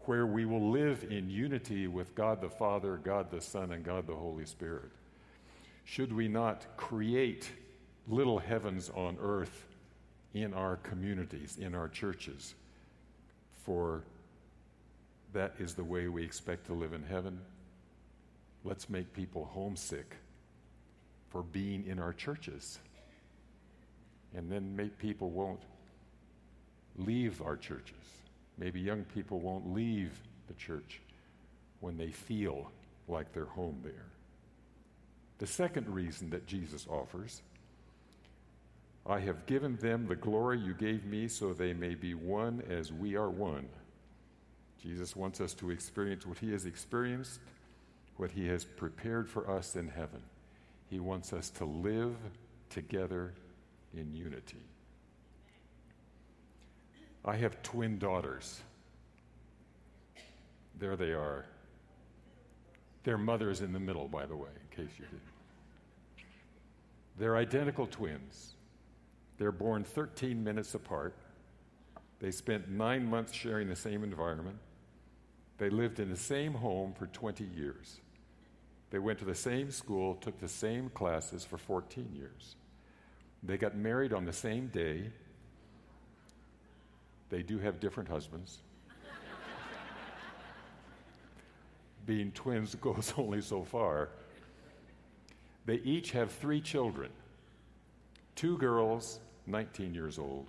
where 0.00 0.26
we 0.26 0.44
will 0.44 0.70
live 0.70 1.04
in 1.10 1.30
unity 1.30 1.86
with 1.86 2.14
God 2.14 2.40
the 2.40 2.50
Father, 2.50 2.96
God 2.96 3.30
the 3.30 3.40
Son, 3.40 3.72
and 3.72 3.84
God 3.84 4.06
the 4.06 4.14
Holy 4.14 4.44
Spirit, 4.44 4.90
should 5.84 6.12
we 6.12 6.28
not 6.28 6.76
create 6.76 7.50
little 8.08 8.38
heavens 8.38 8.90
on 8.94 9.16
earth 9.20 9.66
in 10.34 10.52
our 10.54 10.76
communities, 10.76 11.58
in 11.60 11.74
our 11.74 11.88
churches? 11.88 12.54
For 13.64 14.02
that 15.32 15.54
is 15.58 15.74
the 15.74 15.84
way 15.84 16.08
we 16.08 16.24
expect 16.24 16.66
to 16.66 16.72
live 16.72 16.92
in 16.92 17.02
heaven. 17.02 17.40
Let's 18.64 18.88
make 18.88 19.12
people 19.12 19.44
homesick 19.52 20.16
for 21.36 21.42
being 21.42 21.84
in 21.86 21.98
our 21.98 22.14
churches. 22.14 22.78
And 24.34 24.50
then 24.50 24.74
maybe 24.74 24.88
people 24.88 25.28
won't 25.28 25.60
leave 26.96 27.42
our 27.42 27.58
churches. 27.58 28.22
Maybe 28.56 28.80
young 28.80 29.04
people 29.04 29.38
won't 29.40 29.70
leave 29.74 30.18
the 30.48 30.54
church 30.54 31.02
when 31.80 31.98
they 31.98 32.10
feel 32.10 32.70
like 33.06 33.34
they're 33.34 33.44
home 33.44 33.80
there. 33.84 34.06
The 35.36 35.46
second 35.46 35.90
reason 35.90 36.30
that 36.30 36.46
Jesus 36.46 36.86
offers 36.88 37.42
I 39.06 39.20
have 39.20 39.44
given 39.44 39.76
them 39.76 40.06
the 40.06 40.16
glory 40.16 40.58
you 40.58 40.72
gave 40.72 41.04
me 41.04 41.28
so 41.28 41.52
they 41.52 41.74
may 41.74 41.94
be 41.94 42.14
one 42.14 42.62
as 42.70 42.94
we 42.94 43.14
are 43.14 43.28
one. 43.28 43.68
Jesus 44.82 45.14
wants 45.14 45.42
us 45.42 45.52
to 45.54 45.70
experience 45.70 46.24
what 46.24 46.38
he 46.38 46.50
has 46.52 46.64
experienced, 46.64 47.40
what 48.16 48.30
he 48.30 48.46
has 48.46 48.64
prepared 48.64 49.28
for 49.28 49.50
us 49.50 49.76
in 49.76 49.88
heaven. 49.88 50.22
He 50.88 50.98
wants 51.00 51.32
us 51.32 51.50
to 51.50 51.64
live 51.64 52.16
together 52.70 53.34
in 53.94 54.14
unity. 54.14 54.62
I 57.24 57.36
have 57.36 57.60
twin 57.62 57.98
daughters. 57.98 58.60
There 60.78 60.96
they 60.96 61.12
are. 61.12 61.44
Their 63.02 63.18
mother 63.18 63.50
is 63.50 63.60
in 63.60 63.72
the 63.72 63.80
middle, 63.80 64.08
by 64.08 64.26
the 64.26 64.36
way, 64.36 64.48
in 64.48 64.84
case 64.84 64.92
you 64.98 65.04
didn't. 65.06 65.22
They're 67.18 67.36
identical 67.36 67.86
twins. 67.86 68.54
They're 69.38 69.52
born 69.52 69.84
13 69.84 70.42
minutes 70.42 70.74
apart. 70.74 71.14
They 72.20 72.30
spent 72.30 72.68
nine 72.68 73.08
months 73.08 73.32
sharing 73.32 73.68
the 73.68 73.76
same 73.76 74.04
environment. 74.04 74.58
They 75.58 75.70
lived 75.70 76.00
in 76.00 76.10
the 76.10 76.16
same 76.16 76.54
home 76.54 76.92
for 76.92 77.06
20 77.06 77.44
years. 77.44 78.00
They 78.90 78.98
went 78.98 79.18
to 79.18 79.24
the 79.24 79.34
same 79.34 79.70
school, 79.70 80.14
took 80.14 80.38
the 80.40 80.48
same 80.48 80.90
classes 80.90 81.44
for 81.44 81.58
14 81.58 82.10
years. 82.14 82.56
They 83.42 83.56
got 83.56 83.76
married 83.76 84.12
on 84.12 84.24
the 84.24 84.32
same 84.32 84.68
day. 84.68 85.10
They 87.28 87.42
do 87.42 87.58
have 87.58 87.80
different 87.80 88.08
husbands. 88.08 88.58
Being 92.06 92.30
twins 92.32 92.74
goes 92.80 93.12
only 93.16 93.40
so 93.40 93.64
far. 93.64 94.10
They 95.66 95.76
each 95.76 96.12
have 96.12 96.30
three 96.30 96.60
children 96.60 97.10
two 98.36 98.58
girls, 98.58 99.18
19 99.46 99.94
years 99.94 100.18
old, 100.18 100.46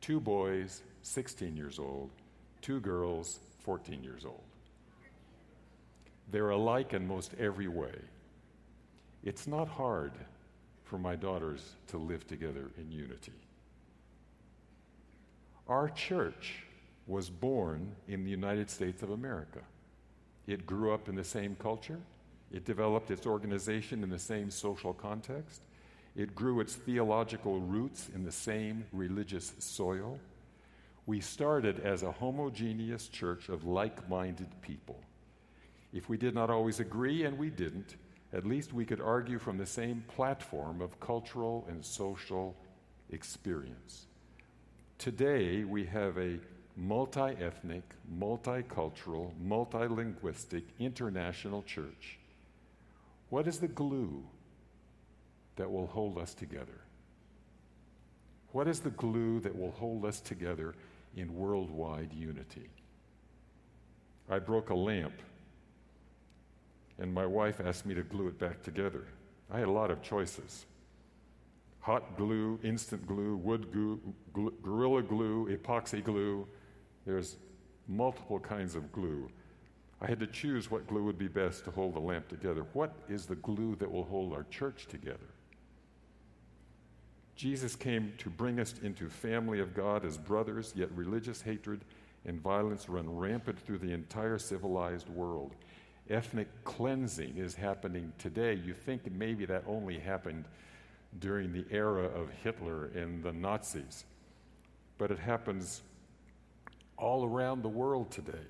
two 0.00 0.18
boys, 0.18 0.82
16 1.02 1.56
years 1.56 1.78
old, 1.78 2.10
two 2.62 2.80
girls, 2.80 3.38
14 3.60 4.02
years 4.02 4.24
old. 4.24 4.42
They're 6.30 6.50
alike 6.50 6.92
in 6.92 7.06
most 7.06 7.32
every 7.38 7.68
way. 7.68 7.94
It's 9.24 9.46
not 9.46 9.68
hard 9.68 10.12
for 10.84 10.98
my 10.98 11.16
daughters 11.16 11.74
to 11.88 11.98
live 11.98 12.26
together 12.26 12.70
in 12.78 12.90
unity. 12.90 13.32
Our 15.66 15.88
church 15.90 16.64
was 17.06 17.30
born 17.30 17.94
in 18.06 18.24
the 18.24 18.30
United 18.30 18.70
States 18.70 19.02
of 19.02 19.10
America. 19.10 19.60
It 20.46 20.66
grew 20.66 20.92
up 20.92 21.08
in 21.08 21.14
the 21.14 21.24
same 21.24 21.56
culture. 21.56 22.00
It 22.50 22.64
developed 22.64 23.10
its 23.10 23.26
organization 23.26 24.02
in 24.02 24.08
the 24.08 24.18
same 24.18 24.50
social 24.50 24.94
context. 24.94 25.62
It 26.16 26.34
grew 26.34 26.60
its 26.60 26.74
theological 26.74 27.60
roots 27.60 28.08
in 28.14 28.24
the 28.24 28.32
same 28.32 28.86
religious 28.92 29.52
soil. 29.58 30.18
We 31.06 31.20
started 31.20 31.80
as 31.80 32.02
a 32.02 32.12
homogeneous 32.12 33.08
church 33.08 33.48
of 33.48 33.64
like 33.64 34.08
minded 34.08 34.48
people. 34.62 34.98
If 35.92 36.08
we 36.08 36.16
did 36.16 36.34
not 36.34 36.50
always 36.50 36.80
agree, 36.80 37.24
and 37.24 37.38
we 37.38 37.50
didn't, 37.50 37.96
at 38.32 38.46
least 38.46 38.72
we 38.72 38.84
could 38.84 39.00
argue 39.00 39.38
from 39.38 39.56
the 39.56 39.66
same 39.66 40.04
platform 40.08 40.82
of 40.82 41.00
cultural 41.00 41.66
and 41.68 41.84
social 41.84 42.54
experience. 43.10 44.06
Today, 44.98 45.64
we 45.64 45.84
have 45.86 46.18
a 46.18 46.38
multi 46.76 47.20
ethnic, 47.20 47.82
multicultural, 48.18 49.32
multilinguistic, 49.42 50.64
international 50.78 51.62
church. 51.62 52.18
What 53.30 53.46
is 53.46 53.58
the 53.58 53.68
glue 53.68 54.22
that 55.56 55.70
will 55.70 55.86
hold 55.86 56.18
us 56.18 56.34
together? 56.34 56.80
What 58.52 58.68
is 58.68 58.80
the 58.80 58.90
glue 58.90 59.40
that 59.40 59.56
will 59.56 59.72
hold 59.72 60.04
us 60.04 60.20
together 60.20 60.74
in 61.16 61.34
worldwide 61.34 62.12
unity? 62.12 62.68
I 64.30 64.38
broke 64.38 64.70
a 64.70 64.74
lamp 64.74 65.14
and 66.98 67.12
my 67.12 67.26
wife 67.26 67.60
asked 67.64 67.86
me 67.86 67.94
to 67.94 68.02
glue 68.02 68.28
it 68.28 68.38
back 68.38 68.62
together. 68.62 69.04
I 69.50 69.58
had 69.58 69.68
a 69.68 69.72
lot 69.72 69.90
of 69.90 70.02
choices 70.02 70.66
hot 71.80 72.18
glue, 72.18 72.60
instant 72.62 73.06
glue, 73.06 73.36
wood 73.36 73.72
glue, 73.72 73.98
gorilla 74.62 75.02
glue, 75.02 75.48
epoxy 75.48 76.04
glue. 76.04 76.46
There's 77.06 77.36
multiple 77.86 78.38
kinds 78.38 78.74
of 78.74 78.92
glue. 78.92 79.30
I 80.02 80.06
had 80.06 80.20
to 80.20 80.26
choose 80.26 80.70
what 80.70 80.86
glue 80.86 81.04
would 81.04 81.16
be 81.16 81.28
best 81.28 81.64
to 81.64 81.70
hold 81.70 81.94
the 81.94 82.00
lamp 82.00 82.28
together. 82.28 82.66
What 82.74 82.92
is 83.08 83.24
the 83.24 83.36
glue 83.36 83.74
that 83.76 83.90
will 83.90 84.04
hold 84.04 84.34
our 84.34 84.44
church 84.50 84.86
together? 84.86 85.30
Jesus 87.36 87.74
came 87.74 88.12
to 88.18 88.28
bring 88.28 88.60
us 88.60 88.74
into 88.82 89.08
family 89.08 89.58
of 89.58 89.74
God 89.74 90.04
as 90.04 90.18
brothers, 90.18 90.74
yet 90.76 90.90
religious 90.94 91.40
hatred 91.40 91.80
and 92.26 92.38
violence 92.38 92.88
run 92.88 93.08
rampant 93.08 93.58
through 93.58 93.78
the 93.78 93.92
entire 93.92 94.38
civilized 94.38 95.08
world 95.08 95.54
ethnic 96.10 96.48
cleansing 96.64 97.36
is 97.36 97.54
happening 97.54 98.12
today. 98.18 98.54
You 98.54 98.74
think 98.74 99.10
maybe 99.12 99.44
that 99.46 99.64
only 99.66 99.98
happened 99.98 100.44
during 101.18 101.52
the 101.52 101.64
era 101.70 102.04
of 102.04 102.30
Hitler 102.42 102.86
and 102.94 103.22
the 103.22 103.32
Nazis, 103.32 104.04
but 104.98 105.10
it 105.10 105.18
happens 105.18 105.82
all 106.96 107.24
around 107.24 107.62
the 107.62 107.68
world 107.68 108.10
today. 108.10 108.46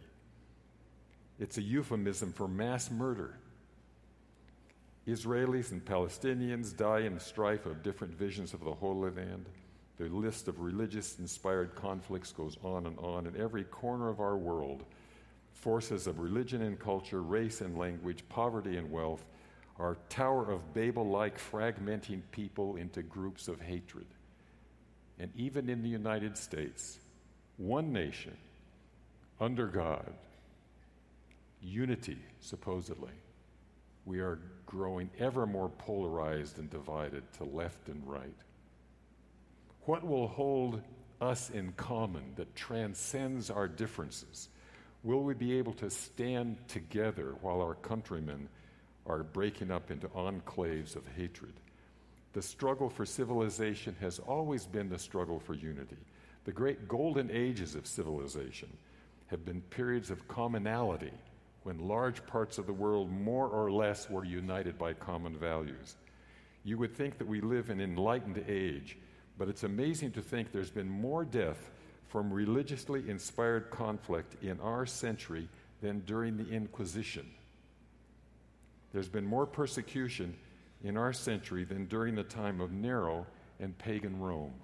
It's 1.38 1.58
a 1.58 1.62
euphemism 1.62 2.32
for 2.32 2.48
mass 2.48 2.90
murder. 2.90 3.36
Israelis 5.06 5.72
and 5.72 5.84
Palestinians 5.84 6.76
die 6.76 7.00
in 7.00 7.14
the 7.14 7.20
strife 7.20 7.64
of 7.64 7.82
different 7.82 8.14
visions 8.14 8.52
of 8.52 8.64
the 8.64 8.72
Holy 8.72 9.10
Land. 9.10 9.46
The 9.96 10.08
list 10.08 10.48
of 10.48 10.60
religious 10.60 11.18
inspired 11.18 11.74
conflicts 11.74 12.32
goes 12.32 12.56
on 12.62 12.86
and 12.86 12.98
on. 12.98 13.26
In 13.26 13.40
every 13.40 13.64
corner 13.64 14.08
of 14.08 14.20
our 14.20 14.36
world, 14.36 14.84
forces 15.60 16.06
of 16.06 16.20
religion 16.20 16.62
and 16.62 16.78
culture, 16.78 17.22
race 17.22 17.60
and 17.60 17.76
language, 17.76 18.24
poverty 18.28 18.76
and 18.76 18.90
wealth 18.90 19.24
are 19.78 19.96
Tower 20.08 20.50
of 20.50 20.74
Babel 20.74 21.08
like 21.08 21.38
fragmenting 21.38 22.22
people 22.30 22.76
into 22.76 23.02
groups 23.02 23.48
of 23.48 23.60
hatred. 23.60 24.06
And 25.18 25.30
even 25.36 25.68
in 25.68 25.82
the 25.82 25.88
United 25.88 26.36
States, 26.36 27.00
one 27.56 27.92
nation 27.92 28.36
under 29.40 29.66
God, 29.66 30.12
unity 31.60 32.18
supposedly, 32.40 33.12
we 34.04 34.20
are 34.20 34.38
growing 34.66 35.10
ever 35.18 35.46
more 35.46 35.68
polarized 35.68 36.58
and 36.58 36.70
divided 36.70 37.22
to 37.34 37.44
left 37.44 37.88
and 37.88 38.02
right. 38.06 38.36
What 39.82 40.06
will 40.06 40.28
hold 40.28 40.82
us 41.20 41.50
in 41.50 41.72
common 41.72 42.32
that 42.36 42.54
transcends 42.54 43.50
our 43.50 43.66
differences? 43.66 44.48
Will 45.04 45.22
we 45.22 45.34
be 45.34 45.58
able 45.58 45.74
to 45.74 45.90
stand 45.90 46.56
together 46.68 47.34
while 47.40 47.60
our 47.60 47.74
countrymen 47.74 48.48
are 49.06 49.22
breaking 49.22 49.70
up 49.70 49.90
into 49.90 50.08
enclaves 50.08 50.96
of 50.96 51.06
hatred? 51.16 51.52
The 52.32 52.42
struggle 52.42 52.90
for 52.90 53.06
civilization 53.06 53.96
has 54.00 54.18
always 54.18 54.66
been 54.66 54.88
the 54.88 54.98
struggle 54.98 55.38
for 55.38 55.54
unity. 55.54 55.96
The 56.44 56.52
great 56.52 56.88
golden 56.88 57.30
ages 57.30 57.74
of 57.74 57.86
civilization 57.86 58.68
have 59.28 59.44
been 59.44 59.60
periods 59.62 60.10
of 60.10 60.26
commonality 60.28 61.12
when 61.62 61.78
large 61.78 62.24
parts 62.26 62.58
of 62.58 62.66
the 62.66 62.72
world 62.72 63.10
more 63.10 63.48
or 63.48 63.70
less 63.70 64.10
were 64.10 64.24
united 64.24 64.78
by 64.78 64.94
common 64.94 65.36
values. 65.36 65.96
You 66.64 66.78
would 66.78 66.96
think 66.96 67.18
that 67.18 67.26
we 67.26 67.40
live 67.40 67.70
in 67.70 67.80
an 67.80 67.90
enlightened 67.90 68.44
age, 68.48 68.98
but 69.38 69.48
it's 69.48 69.64
amazing 69.64 70.12
to 70.12 70.22
think 70.22 70.50
there's 70.50 70.70
been 70.70 70.88
more 70.88 71.24
death 71.24 71.70
from 72.08 72.32
religiously 72.32 73.08
inspired 73.08 73.70
conflict 73.70 74.42
in 74.42 74.58
our 74.60 74.86
century 74.86 75.48
than 75.82 76.00
during 76.00 76.36
the 76.36 76.48
Inquisition. 76.48 77.26
There's 78.92 79.08
been 79.08 79.26
more 79.26 79.46
persecution 79.46 80.34
in 80.82 80.96
our 80.96 81.12
century 81.12 81.64
than 81.64 81.86
during 81.86 82.14
the 82.14 82.24
time 82.24 82.60
of 82.60 82.72
Nero 82.72 83.26
and 83.60 83.76
pagan 83.78 84.18
Rome. 84.18 84.54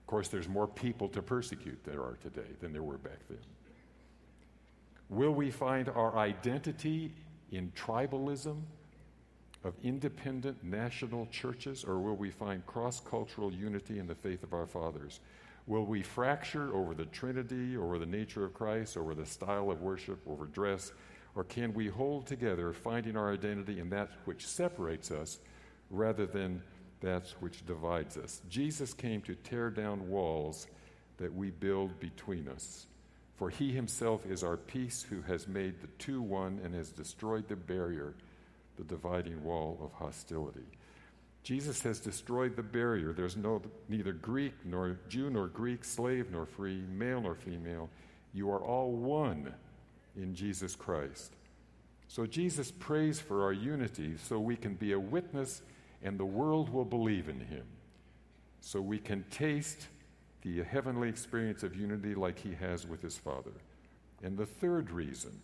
Of 0.00 0.06
course, 0.06 0.28
there's 0.28 0.48
more 0.48 0.66
people 0.66 1.08
to 1.10 1.22
persecute 1.22 1.78
there 1.84 2.00
are 2.00 2.18
today 2.22 2.48
than 2.60 2.72
there 2.72 2.82
were 2.82 2.98
back 2.98 3.18
then. 3.28 3.38
Will 5.10 5.32
we 5.32 5.50
find 5.50 5.88
our 5.88 6.16
identity 6.16 7.12
in 7.52 7.72
tribalism 7.76 8.60
of 9.64 9.74
independent 9.82 10.62
national 10.64 11.26
churches, 11.26 11.84
or 11.84 11.98
will 11.98 12.16
we 12.16 12.30
find 12.30 12.66
cross 12.66 13.00
cultural 13.00 13.52
unity 13.52 13.98
in 13.98 14.06
the 14.06 14.14
faith 14.14 14.42
of 14.42 14.52
our 14.52 14.66
fathers? 14.66 15.20
Will 15.68 15.84
we 15.84 16.00
fracture 16.00 16.74
over 16.74 16.94
the 16.94 17.04
Trinity, 17.04 17.76
over 17.76 17.98
the 17.98 18.06
nature 18.06 18.42
of 18.42 18.54
Christ, 18.54 18.96
over 18.96 19.14
the 19.14 19.26
style 19.26 19.70
of 19.70 19.82
worship, 19.82 20.18
over 20.26 20.46
dress? 20.46 20.92
Or 21.34 21.44
can 21.44 21.74
we 21.74 21.88
hold 21.88 22.26
together, 22.26 22.72
finding 22.72 23.18
our 23.18 23.30
identity 23.30 23.78
in 23.78 23.90
that 23.90 24.08
which 24.24 24.46
separates 24.46 25.10
us 25.10 25.38
rather 25.90 26.24
than 26.24 26.62
that 27.02 27.34
which 27.40 27.66
divides 27.66 28.16
us? 28.16 28.40
Jesus 28.48 28.94
came 28.94 29.20
to 29.22 29.34
tear 29.34 29.68
down 29.68 30.08
walls 30.08 30.68
that 31.18 31.34
we 31.34 31.50
build 31.50 32.00
between 32.00 32.48
us. 32.48 32.86
For 33.36 33.50
he 33.50 33.70
himself 33.70 34.24
is 34.24 34.42
our 34.42 34.56
peace, 34.56 35.02
who 35.02 35.20
has 35.22 35.46
made 35.46 35.82
the 35.82 35.88
two 35.98 36.22
one 36.22 36.60
and 36.64 36.74
has 36.74 36.88
destroyed 36.88 37.46
the 37.46 37.56
barrier, 37.56 38.14
the 38.78 38.84
dividing 38.84 39.44
wall 39.44 39.78
of 39.82 39.92
hostility. 39.92 40.66
Jesus 41.48 41.80
has 41.80 41.98
destroyed 41.98 42.56
the 42.56 42.62
barrier. 42.62 43.14
There's 43.14 43.34
no, 43.34 43.62
neither 43.88 44.12
Greek 44.12 44.52
nor 44.66 44.98
Jew 45.08 45.30
nor 45.30 45.46
Greek, 45.46 45.82
slave 45.82 46.30
nor 46.30 46.44
free, 46.44 46.82
male 46.92 47.22
nor 47.22 47.34
female. 47.34 47.88
You 48.34 48.50
are 48.50 48.62
all 48.62 48.92
one 48.92 49.54
in 50.14 50.34
Jesus 50.34 50.76
Christ. 50.76 51.32
So 52.06 52.26
Jesus 52.26 52.70
prays 52.70 53.18
for 53.18 53.44
our 53.44 53.54
unity 53.54 54.16
so 54.22 54.38
we 54.38 54.56
can 54.56 54.74
be 54.74 54.92
a 54.92 55.00
witness 55.00 55.62
and 56.02 56.18
the 56.18 56.26
world 56.26 56.68
will 56.68 56.84
believe 56.84 57.30
in 57.30 57.40
him. 57.40 57.64
So 58.60 58.82
we 58.82 58.98
can 58.98 59.24
taste 59.30 59.86
the 60.42 60.62
heavenly 60.64 61.08
experience 61.08 61.62
of 61.62 61.74
unity 61.74 62.14
like 62.14 62.38
he 62.38 62.52
has 62.60 62.86
with 62.86 63.00
his 63.00 63.16
Father. 63.16 63.54
And 64.22 64.36
the 64.36 64.44
third 64.44 64.90
reason 64.90 65.40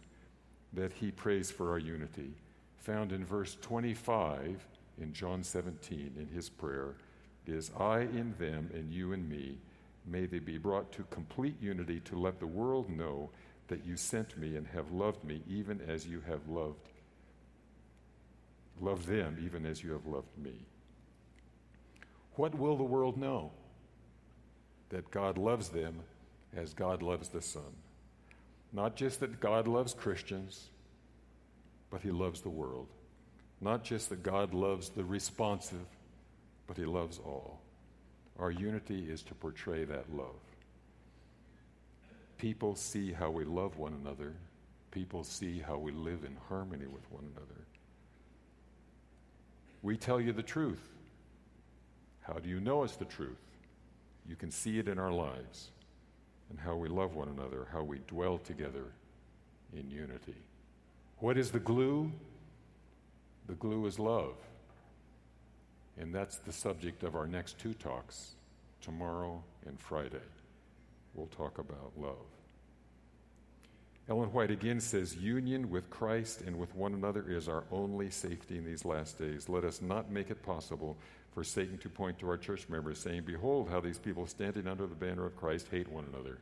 that 0.75 0.93
he 0.93 1.11
prays 1.11 1.51
for 1.51 1.71
our 1.71 1.79
unity, 1.79 2.33
found 2.77 3.11
in 3.11 3.25
verse 3.25 3.57
25 3.63 4.67
in 5.01 5.13
John 5.13 5.43
17 5.43 6.15
in 6.19 6.27
his 6.29 6.49
prayer 6.49 6.95
is 7.47 7.71
I 7.79 8.01
in 8.01 8.35
them 8.39 8.71
and 8.73 8.93
you 8.93 9.13
in 9.13 9.29
me. 9.29 9.59
May 10.07 10.27
they 10.27 10.39
be 10.39 10.59
brought 10.59 10.93
to 10.93 11.05
complete 11.05 11.57
unity 11.61 12.01
to 12.01 12.19
let 12.19 12.39
the 12.39 12.47
world 12.47 12.89
know 12.91 13.31
that 13.69 13.85
you 13.85 13.97
sent 13.97 14.37
me 14.37 14.57
and 14.57 14.67
have 14.69 14.93
loved 14.93 15.25
me 15.25 15.43
even 15.49 15.81
as 15.89 16.07
you 16.07 16.23
have 16.27 16.47
loved 16.49 16.89
loved 18.81 19.07
them 19.07 19.39
even 19.45 19.65
as 19.65 19.83
you 19.83 19.93
have 19.93 20.07
loved 20.07 20.37
me. 20.37 20.67
What 22.35 22.55
will 22.57 22.77
the 22.77 22.83
world 22.83 23.17
know? 23.17 23.53
That 24.89 25.11
God 25.11 25.39
loves 25.39 25.69
them 25.69 26.01
as 26.57 26.75
God 26.75 27.03
loves 27.03 27.29
the 27.29 27.43
Son. 27.43 27.63
Not 28.73 28.97
just 28.97 29.21
that 29.21 29.41
God 29.41 29.69
loves 29.69 29.95
Christians, 29.95 30.69
but 31.91 32.03
He 32.03 32.11
loves 32.11 32.41
the 32.41 32.51
world. 32.51 32.89
Not 33.65 33.83
just 33.83 34.11
that 34.11 34.23
God 34.23 34.53
loves 34.53 34.91
the 34.91 35.05
responsive, 35.05 35.87
but 36.67 36.77
He 36.77 36.85
loves 36.85 37.19
all. 37.19 37.61
Our 38.39 38.51
unity 38.51 39.07
is 39.11 39.23
to 39.23 39.35
portray 39.35 39.85
that 39.85 40.15
love. 40.15 40.37
People 42.37 42.77
see 42.77 43.11
how 43.11 43.31
we 43.31 43.45
love 43.45 43.79
one 43.79 43.95
another, 43.95 44.35
people 44.91 45.25
see 45.25 45.61
how 45.61 45.79
we 45.79 45.93
live 45.93 46.25
in 46.25 46.37
harmony 46.47 46.87
with 46.87 47.11
one 47.11 47.25
another. 47.35 47.65
We 49.83 49.97
tell 49.97 50.21
you 50.21 50.33
the 50.33 50.43
truth. 50.43 50.91
How 52.21 52.35
do 52.35 52.51
you 52.51 52.61
know 52.61 52.85
it's 52.85 52.97
the 52.97 53.07
truth? 53.07 53.41
You 54.29 54.37
can 54.37 54.51
see 54.51 54.79
it 54.79 54.89
in 54.89 54.99
our 54.99 55.13
lives 55.13 55.71
and 56.51 56.59
how 56.59 56.77
we 56.77 56.89
love 56.89 57.15
one 57.15 57.29
another, 57.29 57.67
how 57.73 57.83
we 57.83 58.01
dwell 58.09 58.37
together 58.37 58.93
in 59.75 59.91
unity. 59.91 60.37
What 61.19 61.39
is 61.39 61.51
the 61.51 61.61
glue? 61.61 62.13
The 63.47 63.55
glue 63.55 63.87
is 63.87 63.99
love. 63.99 64.37
And 65.99 66.15
that's 66.15 66.39
the 66.39 66.53
subject 66.53 67.03
of 67.03 67.15
our 67.15 67.27
next 67.27 67.59
two 67.59 67.75
talks, 67.75 68.35
tomorrow 68.81 69.43
and 69.67 69.79
Friday. 69.79 70.19
We'll 71.15 71.27
talk 71.29 71.59
about 71.59 71.93
love. 71.97 72.27
Ellen 74.09 74.33
White 74.33 74.51
again 74.51 74.81
says, 74.81 75.17
Union 75.17 75.71
with 75.71 75.89
Christ 75.89 76.43
and 76.43 76.59
with 76.59 76.75
one 76.75 76.93
another 76.93 77.25
is 77.27 77.49
our 77.49 77.65
only 77.71 78.11
safety 78.11 78.59
in 78.59 78.65
these 78.65 78.85
last 78.85 79.19
days. 79.19 79.49
Let 79.49 79.65
us 79.65 79.81
not 79.81 80.11
make 80.11 80.31
it 80.31 80.43
possible 80.43 80.99
for 81.33 81.43
Satan 81.43 81.79
to 81.79 81.89
point 81.89 82.19
to 82.19 82.29
our 82.29 82.37
church 82.37 82.69
members, 82.69 82.99
saying, 82.99 83.23
Behold, 83.25 83.71
how 83.71 83.81
these 83.81 83.99
people 83.99 84.27
standing 84.27 84.67
under 84.67 84.87
the 84.87 84.95
banner 84.95 85.25
of 85.25 85.37
Christ 85.37 85.69
hate 85.71 85.89
one 85.89 86.05
another. 86.13 86.39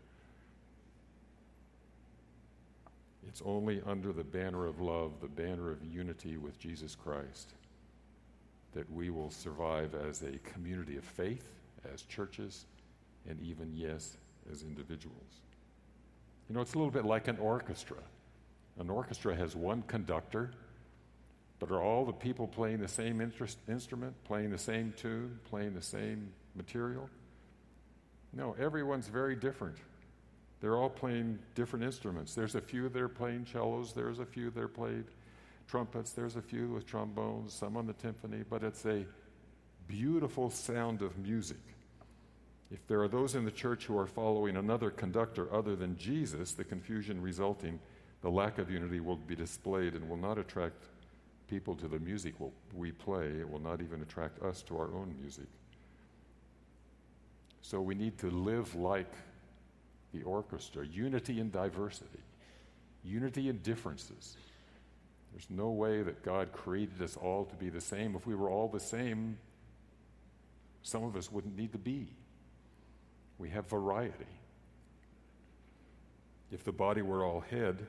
It's 3.29 3.43
only 3.45 3.81
under 3.87 4.13
the 4.13 4.25
banner 4.25 4.67
of 4.67 4.81
love, 4.81 5.13
the 5.21 5.29
banner 5.29 5.71
of 5.71 5.85
unity 5.85 6.37
with 6.37 6.59
Jesus 6.59 6.95
Christ, 6.95 7.55
that 8.73 8.91
we 8.93 9.11
will 9.11 9.31
survive 9.31 9.95
as 9.95 10.23
a 10.23 10.39
community 10.39 10.97
of 10.97 11.05
faith, 11.05 11.47
as 11.93 12.03
churches, 12.03 12.67
and 13.29 13.41
even, 13.41 13.73
yes, 13.75 14.17
as 14.51 14.63
individuals. 14.63 15.41
You 16.49 16.55
know, 16.55 16.61
it's 16.61 16.75
a 16.75 16.79
little 16.79 16.91
bit 16.91 17.05
like 17.05 17.29
an 17.29 17.39
orchestra. 17.39 17.99
An 18.79 18.91
orchestra 18.91 19.35
has 19.35 19.55
one 19.55 19.83
conductor, 19.83 20.51
but 21.59 21.71
are 21.71 21.81
all 21.81 22.05
the 22.05 22.13
people 22.13 22.47
playing 22.47 22.81
the 22.81 22.89
same 22.89 23.21
interest, 23.21 23.59
instrument, 23.69 24.15
playing 24.25 24.51
the 24.51 24.59
same 24.59 24.93
tune, 24.97 25.39
playing 25.49 25.75
the 25.75 25.83
same 25.83 26.33
material? 26.57 27.09
No, 28.33 28.57
everyone's 28.59 29.09
very 29.09 29.37
different. 29.37 29.77
They're 30.63 30.77
all 30.77 30.91
playing 30.91 31.41
different 31.57 31.85
instruments. 31.85 32.37
There's 32.37 32.55
a 32.55 32.61
few 32.61 32.89
that 32.89 33.03
are 33.03 33.09
playing 33.09 33.47
cellos, 33.53 33.93
there's 33.93 34.21
a 34.21 34.25
few 34.25 34.49
that 34.51 34.63
are 34.63 34.69
played 34.69 35.07
trumpets, 35.67 36.13
there's 36.13 36.37
a 36.37 36.41
few 36.41 36.69
with 36.69 36.87
trombones, 36.87 37.53
some 37.53 37.77
on 37.77 37.89
the 37.89 37.95
timpani, 37.95 38.45
but 38.49 38.63
it's 38.63 38.87
a 38.87 39.05
beautiful 39.89 40.51
sound 40.51 41.03
of 41.03 41.19
music. 41.19 41.59
If 42.71 42.87
there 42.87 43.03
are 43.03 43.09
those 43.09 43.35
in 43.35 43.45
the 43.45 43.51
church 43.51 43.87
who 43.87 43.99
are 43.99 44.07
following 44.07 44.57
another 44.57 44.91
conductor 44.91 45.53
other 45.53 45.75
than 45.75 45.99
Jesus, 45.99 46.53
the 46.53 46.63
confusion 46.63 47.21
resulting, 47.21 47.81
the 48.21 48.31
lack 48.31 48.59
of 48.59 48.71
unity 48.71 49.01
will 49.01 49.17
be 49.17 49.35
displayed 49.35 49.95
and 49.95 50.09
will 50.09 50.17
not 50.17 50.39
attract 50.39 50.85
people 51.49 51.75
to 51.75 51.89
the 51.89 51.99
music 51.99 52.35
we 52.73 52.93
play. 52.93 53.27
It 53.41 53.51
will 53.51 53.61
not 53.61 53.83
even 53.83 54.01
attract 54.01 54.41
us 54.45 54.63
to 54.63 54.77
our 54.77 54.95
own 54.95 55.17
music. 55.21 55.49
So 57.63 57.81
we 57.81 57.97
need 57.97 58.17
to 58.19 58.31
live 58.31 58.77
like 58.77 59.13
the 60.13 60.23
orchestra, 60.23 60.87
unity 60.87 61.41
in 61.41 61.51
diversity, 61.51 62.21
unity 63.05 63.49
in 63.49 63.59
differences. 63.59 64.37
There's 65.33 65.49
no 65.49 65.71
way 65.71 66.03
that 66.03 66.23
God 66.23 66.53
created 66.53 67.01
us 67.01 67.17
all 67.17 67.47
to 67.47 67.57
be 67.57 67.71
the 67.71 67.81
same. 67.81 68.15
If 68.15 68.27
we 68.27 68.35
were 68.35 68.51
all 68.51 68.69
the 68.69 68.81
same, 68.81 69.39
some 70.83 71.05
of 71.05 71.17
us 71.17 71.33
wouldn't 71.33 71.57
need 71.57 71.73
to 71.73 71.79
be. 71.79 72.09
We 73.39 73.49
have 73.51 73.67
variety. 73.67 74.27
If 76.51 76.65
the 76.65 76.73
body 76.73 77.01
were 77.01 77.25
all 77.25 77.41
head, 77.41 77.87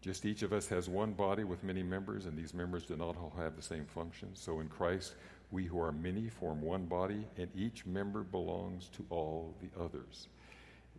just 0.00 0.24
each 0.24 0.42
of 0.42 0.52
us 0.52 0.68
has 0.68 0.88
one 0.88 1.12
body 1.12 1.44
with 1.44 1.62
many 1.62 1.82
members, 1.82 2.24
and 2.24 2.36
these 2.36 2.54
members 2.54 2.86
do 2.86 2.96
not 2.96 3.16
all 3.16 3.34
have 3.36 3.56
the 3.56 3.62
same 3.62 3.84
functions. 3.84 4.40
So 4.40 4.60
in 4.60 4.68
Christ, 4.68 5.14
we 5.50 5.64
who 5.64 5.80
are 5.80 5.92
many 5.92 6.28
form 6.28 6.62
one 6.62 6.86
body, 6.86 7.26
and 7.36 7.48
each 7.54 7.84
member 7.84 8.22
belongs 8.22 8.88
to 8.96 9.04
all 9.10 9.54
the 9.60 9.82
others. 9.82 10.28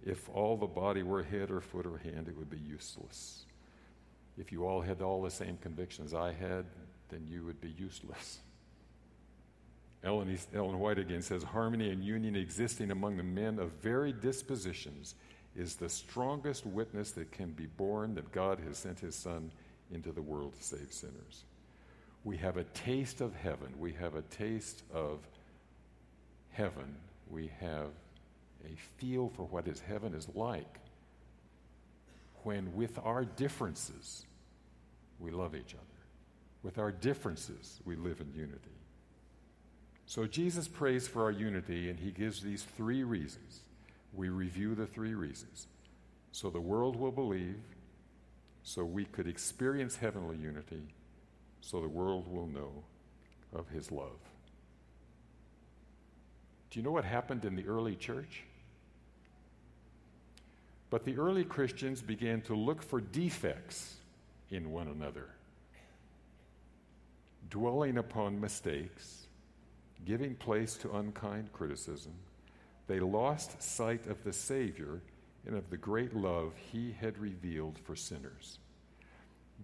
If 0.06 0.30
all 0.30 0.56
the 0.56 0.68
body 0.68 1.02
were 1.02 1.24
head 1.24 1.50
or 1.50 1.62
foot 1.62 1.86
or 1.86 1.98
hand, 1.98 2.28
it 2.28 2.38
would 2.38 2.50
be 2.50 2.60
useless. 2.60 3.44
If 4.38 4.52
you 4.52 4.68
all 4.68 4.82
had 4.82 5.02
all 5.02 5.22
the 5.22 5.32
same 5.32 5.58
convictions 5.58 6.14
I 6.14 6.32
had, 6.32 6.66
then 7.10 7.26
you 7.28 7.44
would 7.46 7.60
be 7.60 7.70
useless. 7.70 8.40
Ellen, 10.04 10.38
Ellen 10.54 10.80
White 10.80 11.00
again 11.00 11.24
says 11.24 11.42
harmony 11.42 11.90
and 11.90 12.04
union 12.04 12.36
existing 12.36 12.92
among 12.92 13.18
the 13.18 13.24
men 13.24 13.58
of 13.58 13.72
varied 13.82 14.22
dispositions 14.22 15.16
is 15.56 15.76
the 15.76 15.90
strongest 15.90 16.66
witness 16.66 17.12
that 17.12 17.32
can 17.32 17.52
be 17.52 17.66
borne 17.66 18.14
that 18.16 18.32
God 18.32 18.60
has 18.68 18.78
sent 18.78 19.00
his 19.00 19.16
Son 19.16 19.52
into 19.92 20.12
the 20.12 20.22
world 20.22 20.54
to 20.56 20.64
save 20.64 20.92
sinners. 20.92 21.46
We 22.24 22.38
have 22.38 22.58
a 22.58 22.66
taste 22.66 23.22
of 23.22 23.34
heaven. 23.36 23.74
We 23.80 23.94
have 23.94 24.16
a 24.16 24.22
taste 24.22 24.84
of 24.94 25.20
heaven. 26.52 26.96
We 27.30 27.50
have 27.60 27.90
a 28.64 28.76
feel 28.98 29.30
for 29.30 29.44
what 29.44 29.68
is 29.68 29.80
heaven 29.82 30.14
is 30.14 30.28
like 30.34 30.80
when, 32.44 32.76
with 32.76 33.00
our 33.04 33.26
differences, 33.26 34.24
we 35.20 35.32
love 35.32 35.56
each 35.56 35.74
other. 35.74 35.82
With 36.62 36.78
our 36.78 36.92
differences, 36.92 37.80
we 37.86 37.96
live 37.96 38.22
in 38.22 38.32
unity. 38.34 38.70
So 40.06 40.28
Jesus 40.28 40.68
prays 40.68 41.08
for 41.08 41.24
our 41.24 41.32
unity, 41.32 41.90
and 41.90 42.00
he 42.00 42.12
gives 42.12 42.42
these 42.42 42.64
three 42.78 43.04
reasons. 43.04 43.62
We 44.14 44.30
review 44.30 44.76
the 44.76 44.86
three 44.86 45.16
reasons. 45.16 45.68
So 46.32 46.52
the 46.52 46.62
world 46.62 46.96
will 46.96 47.12
believe, 47.12 47.58
so 48.62 48.86
we 48.86 49.06
could 49.06 49.28
experience 49.28 49.96
heavenly 49.96 50.38
unity, 50.38 50.84
so 51.62 51.82
the 51.82 51.88
world 51.88 52.32
will 52.32 52.48
know 52.48 52.84
of 53.54 53.70
his 53.70 53.92
love. 53.92 54.20
Do 56.76 56.82
you 56.82 56.84
know 56.84 56.92
what 56.92 57.06
happened 57.06 57.46
in 57.46 57.56
the 57.56 57.66
early 57.70 57.96
church? 57.96 58.44
But 60.90 61.06
the 61.06 61.18
early 61.18 61.46
Christians 61.46 62.02
began 62.02 62.42
to 62.42 62.54
look 62.54 62.84
for 62.84 63.00
defects 63.00 63.96
in 64.50 64.74
one 64.74 64.90
another, 64.90 65.30
dwelling 67.50 67.98
upon 67.98 68.42
mistakes, 68.42 69.28
giving 70.04 70.36
place 70.36 70.76
to 70.80 70.98
unkind 70.98 71.54
criticism. 71.54 72.12
They 72.88 73.00
lost 73.00 73.64
sight 73.64 74.06
of 74.08 74.22
the 74.26 74.34
Savior 74.34 75.00
and 75.48 75.56
of 75.56 75.70
the 75.70 75.78
great 75.78 76.14
love 76.14 76.52
he 76.74 76.94
had 77.00 77.18
revealed 77.18 77.80
for 77.86 77.96
sinners. 77.96 78.60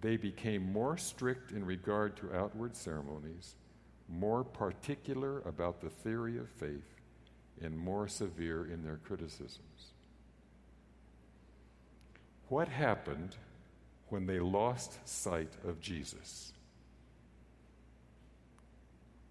They 0.00 0.16
became 0.16 0.72
more 0.72 0.96
strict 0.96 1.52
in 1.52 1.66
regard 1.66 2.16
to 2.16 2.34
outward 2.34 2.74
ceremonies, 2.74 3.56
more 4.08 4.44
particular 4.44 5.40
about 5.40 5.82
the 5.82 5.90
theory 5.90 6.38
of 6.38 6.48
faith, 6.48 6.91
and 7.62 7.78
more 7.78 8.08
severe 8.08 8.66
in 8.66 8.82
their 8.82 8.98
criticisms. 9.04 9.92
What 12.48 12.68
happened 12.68 13.36
when 14.08 14.26
they 14.26 14.40
lost 14.40 15.08
sight 15.08 15.52
of 15.66 15.80
Jesus? 15.80 16.52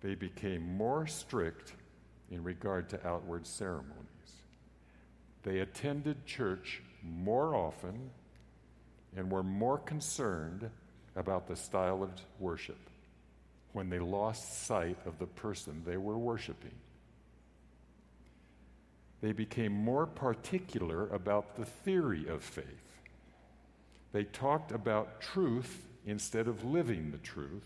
They 0.02 0.15
became 0.15 0.76
more 0.76 1.06
strict 1.06 1.74
in 2.32 2.44
regard 2.44 2.89
to 2.89 3.08
outward 3.08 3.46
ceremonies. 3.46 3.98
They 5.44 5.60
attended 5.60 6.26
church 6.26 6.82
more 7.04 7.56
often 7.56 8.10
and 9.15 9.30
were 9.30 9.44
more 9.44 9.78
concerned 9.78 10.70
about 11.15 11.48
the 11.48 11.56
style 11.56 12.02
of 12.02 12.10
worship 12.39 12.78
when 13.74 13.89
they 13.89 14.00
lost 14.00 14.65
sight 14.65 14.98
of 15.06 15.20
the 15.20 15.28
person 15.28 15.84
they 15.86 15.98
were 15.98 16.17
worshiping. 16.17 16.74
They 19.22 19.32
became 19.32 19.72
more 19.72 20.06
particular 20.06 21.08
about 21.10 21.56
the 21.56 21.66
theory 21.66 22.28
of 22.28 22.44
faith 22.44 22.92
they 24.12 24.26
talked 24.26 24.72
about 24.72 25.22
truth 25.22 25.88
instead 26.06 26.48
of 26.48 26.64
living 26.64 27.12
the 27.12 27.18
truth. 27.18 27.66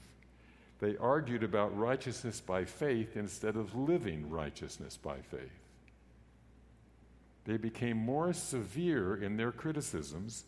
They 0.80 0.98
argued 0.98 1.44
about 1.44 1.78
righteousness 1.78 2.40
by 2.40 2.66
faith 2.66 3.16
instead 3.18 3.56
of 3.56 3.76
living 3.76 4.30
righteousness 4.30 4.98
by 4.98 5.18
faith. 5.18 5.64
They 7.46 7.58
became 7.58 7.98
more 7.98 8.34
severe 8.34 9.16
in 9.16 9.38
their 9.38 9.52
criticisms. 9.52 10.44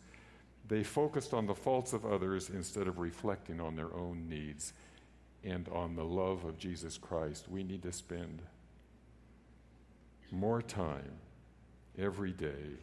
They 0.66 0.82
focused 0.82 1.32
on 1.32 1.46
the 1.46 1.54
faults 1.54 1.92
of 1.92 2.04
others 2.04 2.50
instead 2.50 2.86
of 2.86 2.98
reflecting 2.98 3.60
on 3.60 3.76
their 3.76 3.92
own 3.94 4.28
needs. 4.28 4.72
and 5.44 5.68
on 5.68 5.94
the 5.94 6.04
love 6.04 6.44
of 6.44 6.58
Jesus 6.58 6.98
Christ, 6.98 7.46
we 7.48 7.62
need 7.62 7.82
to 7.84 7.92
spend 7.92 8.42
more 10.30 10.62
time 10.62 11.12
every 11.98 12.32
day 12.32 12.76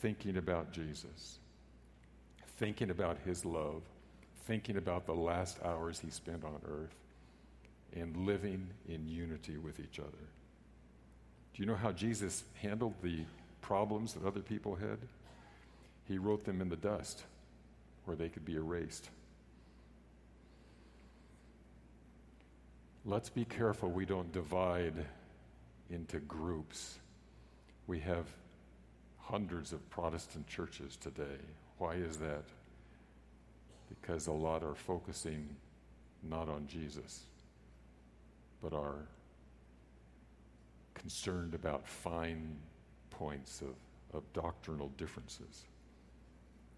thinking 0.00 0.36
about 0.36 0.72
Jesus, 0.72 1.38
thinking 2.58 2.90
about 2.90 3.18
his 3.24 3.44
love, 3.44 3.82
thinking 4.46 4.76
about 4.76 5.06
the 5.06 5.14
last 5.14 5.58
hours 5.64 6.00
he 6.00 6.10
spent 6.10 6.44
on 6.44 6.60
earth, 6.66 6.94
and 7.94 8.26
living 8.26 8.68
in 8.88 9.08
unity 9.08 9.56
with 9.56 9.80
each 9.80 9.98
other. 9.98 10.08
Do 11.54 11.62
you 11.62 11.66
know 11.66 11.76
how 11.76 11.92
Jesus 11.92 12.44
handled 12.62 12.94
the 13.02 13.24
problems 13.60 14.14
that 14.14 14.24
other 14.24 14.40
people 14.40 14.76
had? 14.76 14.98
He 16.06 16.18
wrote 16.18 16.44
them 16.44 16.60
in 16.60 16.68
the 16.68 16.76
dust 16.76 17.24
where 18.04 18.16
they 18.16 18.28
could 18.28 18.44
be 18.44 18.54
erased. 18.54 19.08
Let's 23.04 23.28
be 23.28 23.44
careful 23.44 23.90
we 23.90 24.04
don't 24.04 24.32
divide 24.32 25.06
into 25.90 26.18
groups. 26.20 26.98
We 27.86 27.98
have 28.00 28.26
hundreds 29.18 29.72
of 29.72 29.88
Protestant 29.90 30.46
churches 30.46 30.96
today. 30.96 31.38
Why 31.78 31.94
is 31.94 32.16
that? 32.18 32.44
Because 33.88 34.26
a 34.26 34.32
lot 34.32 34.62
are 34.62 34.74
focusing 34.74 35.56
not 36.22 36.48
on 36.48 36.66
Jesus, 36.66 37.24
but 38.62 38.72
are 38.72 39.06
concerned 40.94 41.54
about 41.54 41.86
fine 41.86 42.56
points 43.10 43.62
of, 43.62 43.74
of 44.16 44.22
doctrinal 44.32 44.88
differences. 44.96 45.64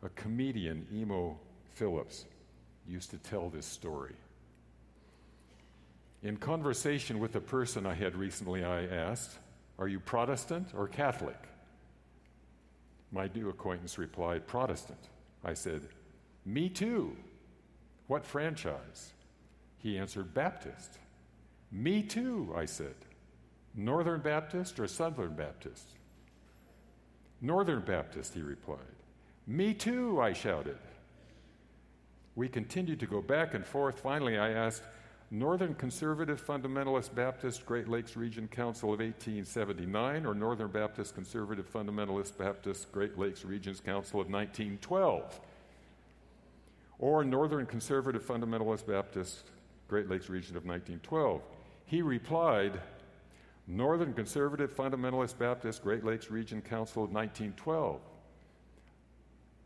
A 0.03 0.09
comedian, 0.11 0.87
Emo 0.93 1.39
Phillips, 1.75 2.27
used 2.87 3.11
to 3.11 3.19
tell 3.19 3.49
this 3.49 3.67
story. 3.67 4.15
In 6.23 6.37
conversation 6.37 7.19
with 7.19 7.35
a 7.35 7.41
person 7.41 7.85
I 7.85 7.95
had 7.95 8.15
recently, 8.15 8.65
I 8.65 8.85
asked, 8.87 9.39
Are 9.79 9.89
you 9.89 9.99
Protestant 9.99 10.69
or 10.77 10.87
Catholic? 10.87 11.37
My 13.11 13.29
new 13.35 13.49
acquaintance 13.49 13.99
replied, 13.99 14.47
Protestant. 14.47 15.09
I 15.45 15.55
said, 15.55 15.89
Me 16.47 16.69
too. 16.69 17.17
What 18.07 18.25
franchise? 18.25 19.13
He 19.79 19.99
answered, 19.99 20.33
Baptist. 20.33 20.99
Me 21.73 22.03
too, 22.03 22.53
I 22.57 22.67
said. 22.67 22.95
Northern 23.75 24.21
Baptist 24.21 24.79
or 24.79 24.87
Southern 24.87 25.35
Baptist? 25.35 25.89
Northern 27.41 27.81
Baptist, 27.81 28.35
he 28.35 28.43
replied. 28.43 28.79
Me 29.49 29.75
too, 29.75 30.21
I 30.21 30.33
shouted. 30.33 30.79
We 32.37 32.49
continued 32.49 33.01
to 33.01 33.07
go 33.07 33.21
back 33.21 33.55
and 33.55 33.67
forth. 33.67 33.99
Finally, 34.01 34.39
I 34.39 34.51
asked, 34.51 34.83
Northern 35.35 35.75
Conservative 35.75 36.47
Fundamentalist 36.47 37.15
Baptist 37.15 37.65
Great 37.65 37.89
Lakes 37.89 38.19
Region 38.19 38.47
Council 38.49 38.93
of 38.93 39.01
1879 39.01 40.27
or 40.27 40.35
Northern 40.35 40.71
Baptist 40.71 41.15
Conservative 41.15 41.67
Fundamentalist 41.73 42.37
Baptist 42.37 42.93
Great 42.93 43.17
Lakes 43.19 43.43
Regions 43.43 43.81
Council 43.81 44.21
of 44.21 44.29
1912 44.29 45.41
or 46.99 47.25
Northern 47.25 47.65
Conservative 47.65 48.23
Fundamentalist 48.23 48.87
Baptist 48.87 49.45
Great 49.89 50.11
Lakes 50.11 50.29
Region 50.29 50.55
of 50.55 50.67
1912. 50.67 51.41
He 51.87 52.03
replied, 52.03 52.79
Northern 53.67 54.13
Conservative 54.13 54.71
Fundamentalist 54.77 55.39
Baptist 55.39 55.83
Great 55.83 56.05
Lakes 56.05 56.31
Region 56.31 56.61
Council 56.61 57.05
of 57.05 57.11
1912. 57.11 58.03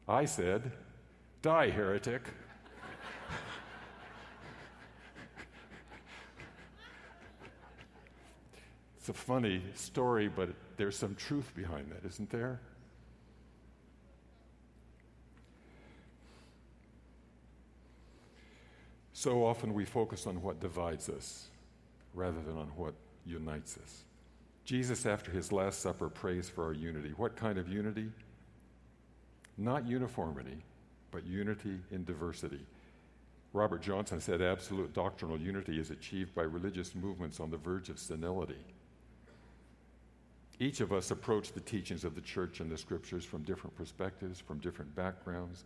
I 0.06 0.26
said, 0.26 0.70
Die, 1.42 1.70
heretic. 1.70 2.22
It's 9.06 9.16
a 9.16 9.22
funny 9.22 9.62
story, 9.76 10.26
but 10.26 10.48
there's 10.76 10.96
some 10.96 11.14
truth 11.14 11.52
behind 11.54 11.92
that, 11.92 12.04
isn't 12.04 12.28
there? 12.28 12.58
So 19.12 19.46
often 19.46 19.74
we 19.74 19.84
focus 19.84 20.26
on 20.26 20.42
what 20.42 20.58
divides 20.58 21.08
us 21.08 21.46
rather 22.14 22.40
than 22.40 22.58
on 22.58 22.66
what 22.74 22.94
unites 23.24 23.78
us. 23.80 24.02
Jesus, 24.64 25.06
after 25.06 25.30
his 25.30 25.52
Last 25.52 25.80
Supper, 25.80 26.08
prays 26.08 26.48
for 26.48 26.64
our 26.64 26.72
unity. 26.72 27.10
What 27.16 27.36
kind 27.36 27.58
of 27.58 27.68
unity? 27.68 28.10
Not 29.56 29.86
uniformity, 29.86 30.64
but 31.12 31.24
unity 31.24 31.78
in 31.92 32.04
diversity. 32.04 32.66
Robert 33.52 33.82
Johnson 33.82 34.20
said 34.20 34.42
absolute 34.42 34.92
doctrinal 34.92 35.38
unity 35.38 35.78
is 35.78 35.92
achieved 35.92 36.34
by 36.34 36.42
religious 36.42 36.92
movements 36.96 37.38
on 37.38 37.52
the 37.52 37.56
verge 37.56 37.88
of 37.88 38.00
senility. 38.00 38.64
Each 40.58 40.80
of 40.80 40.92
us 40.92 41.10
approach 41.10 41.52
the 41.52 41.60
teachings 41.60 42.04
of 42.04 42.14
the 42.14 42.20
church 42.20 42.60
and 42.60 42.70
the 42.70 42.78
scriptures 42.78 43.24
from 43.24 43.42
different 43.42 43.76
perspectives, 43.76 44.40
from 44.40 44.58
different 44.58 44.94
backgrounds. 44.94 45.64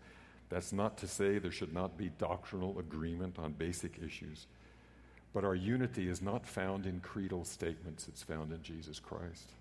That's 0.48 0.72
not 0.72 0.98
to 0.98 1.06
say 1.06 1.38
there 1.38 1.52
should 1.52 1.72
not 1.72 1.96
be 1.96 2.10
doctrinal 2.18 2.78
agreement 2.78 3.38
on 3.38 3.52
basic 3.52 4.00
issues. 4.04 4.46
But 5.32 5.44
our 5.44 5.54
unity 5.54 6.08
is 6.08 6.20
not 6.20 6.44
found 6.44 6.86
in 6.86 6.98
creedal 7.00 7.44
statements, 7.44 8.08
it's 8.08 8.24
found 8.24 8.52
in 8.52 8.62
Jesus 8.62 8.98
Christ. 8.98 9.52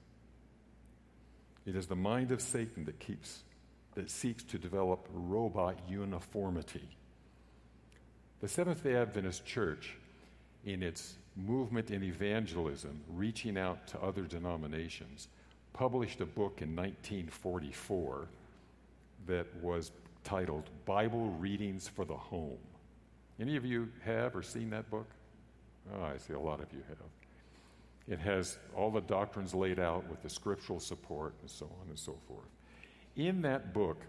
It 1.67 1.75
is 1.75 1.85
the 1.85 1.95
mind 1.95 2.31
of 2.31 2.41
Satan 2.41 2.85
that 2.85 2.99
keeps 2.99 3.43
that 3.95 4.09
seeks 4.09 4.43
to 4.43 4.57
develop 4.57 5.07
robot 5.11 5.77
uniformity. 5.87 6.87
The 8.39 8.47
Seventh 8.47 8.83
day 8.83 8.95
Adventist 8.95 9.45
Church, 9.45 9.95
in 10.65 10.83
its 10.83 11.15
movement 11.45 11.91
in 11.91 12.03
evangelism, 12.03 13.01
reaching 13.09 13.57
out 13.57 13.87
to 13.87 14.01
other 14.01 14.23
denominations, 14.23 15.27
published 15.73 16.21
a 16.21 16.25
book 16.25 16.61
in 16.61 16.75
1944 16.75 18.27
that 19.27 19.47
was 19.61 19.91
titled 20.23 20.69
Bible 20.85 21.29
Readings 21.39 21.87
for 21.87 22.05
the 22.05 22.15
Home. 22.15 22.57
Any 23.39 23.55
of 23.55 23.65
you 23.65 23.89
have 24.03 24.35
or 24.35 24.43
seen 24.43 24.69
that 24.71 24.89
book? 24.89 25.07
Oh, 25.95 26.03
I 26.03 26.17
see 26.17 26.33
a 26.33 26.39
lot 26.39 26.59
of 26.59 26.71
you 26.73 26.83
have. 26.89 26.97
It 28.07 28.19
has 28.19 28.57
all 28.75 28.91
the 28.91 29.01
doctrines 29.01 29.53
laid 29.53 29.79
out 29.79 30.09
with 30.09 30.21
the 30.21 30.29
scriptural 30.29 30.79
support 30.79 31.35
and 31.41 31.49
so 31.49 31.65
on 31.81 31.89
and 31.89 31.97
so 31.97 32.17
forth. 32.27 32.49
In 33.15 33.41
that 33.43 33.73
book 33.73 34.01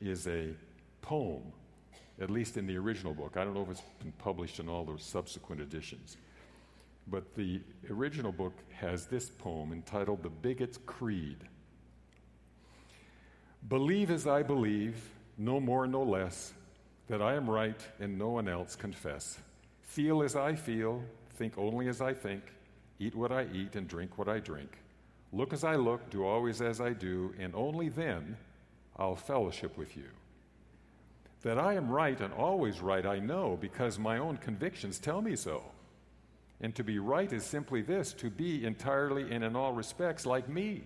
is 0.00 0.26
a 0.26 0.50
poem, 1.02 1.42
at 2.20 2.30
least 2.30 2.56
in 2.56 2.66
the 2.66 2.76
original 2.76 3.14
book. 3.14 3.36
I 3.36 3.44
don't 3.44 3.54
know 3.54 3.62
if 3.62 3.70
it's 3.70 3.82
been 3.98 4.12
published 4.12 4.60
in 4.60 4.68
all 4.68 4.84
those 4.84 5.02
subsequent 5.02 5.60
editions. 5.62 6.16
But 7.10 7.34
the 7.34 7.60
original 7.90 8.30
book 8.30 8.54
has 8.72 9.06
this 9.06 9.30
poem 9.30 9.72
entitled 9.72 10.22
The 10.22 10.30
Bigot's 10.30 10.78
Creed. 10.86 11.38
Believe 13.68 14.10
as 14.10 14.26
I 14.26 14.42
believe, 14.42 15.10
no 15.36 15.58
more, 15.58 15.86
no 15.86 16.02
less, 16.02 16.52
that 17.08 17.20
I 17.20 17.34
am 17.34 17.50
right 17.50 17.80
and 17.98 18.16
no 18.16 18.30
one 18.30 18.48
else 18.48 18.76
confess. 18.76 19.38
Feel 19.82 20.22
as 20.22 20.36
I 20.36 20.54
feel, 20.54 21.02
think 21.34 21.58
only 21.58 21.88
as 21.88 22.00
I 22.00 22.14
think, 22.14 22.42
eat 23.00 23.16
what 23.16 23.32
I 23.32 23.46
eat 23.52 23.74
and 23.74 23.88
drink 23.88 24.16
what 24.16 24.28
I 24.28 24.38
drink. 24.38 24.78
Look 25.32 25.52
as 25.52 25.64
I 25.64 25.74
look, 25.74 26.10
do 26.10 26.24
always 26.24 26.62
as 26.62 26.80
I 26.80 26.92
do, 26.92 27.34
and 27.40 27.54
only 27.56 27.88
then 27.88 28.36
I'll 28.96 29.16
fellowship 29.16 29.76
with 29.76 29.96
you. 29.96 30.08
That 31.42 31.58
I 31.58 31.74
am 31.74 31.90
right 31.90 32.20
and 32.20 32.32
always 32.34 32.80
right, 32.80 33.04
I 33.04 33.18
know, 33.18 33.58
because 33.60 33.98
my 33.98 34.18
own 34.18 34.36
convictions 34.36 34.98
tell 34.98 35.20
me 35.22 35.34
so. 35.34 35.64
And 36.60 36.74
to 36.74 36.84
be 36.84 36.98
right 36.98 37.32
is 37.32 37.44
simply 37.44 37.82
this 37.82 38.12
to 38.14 38.30
be 38.30 38.64
entirely 38.66 39.32
and 39.32 39.42
in 39.42 39.56
all 39.56 39.72
respects 39.72 40.26
like 40.26 40.48
me. 40.48 40.82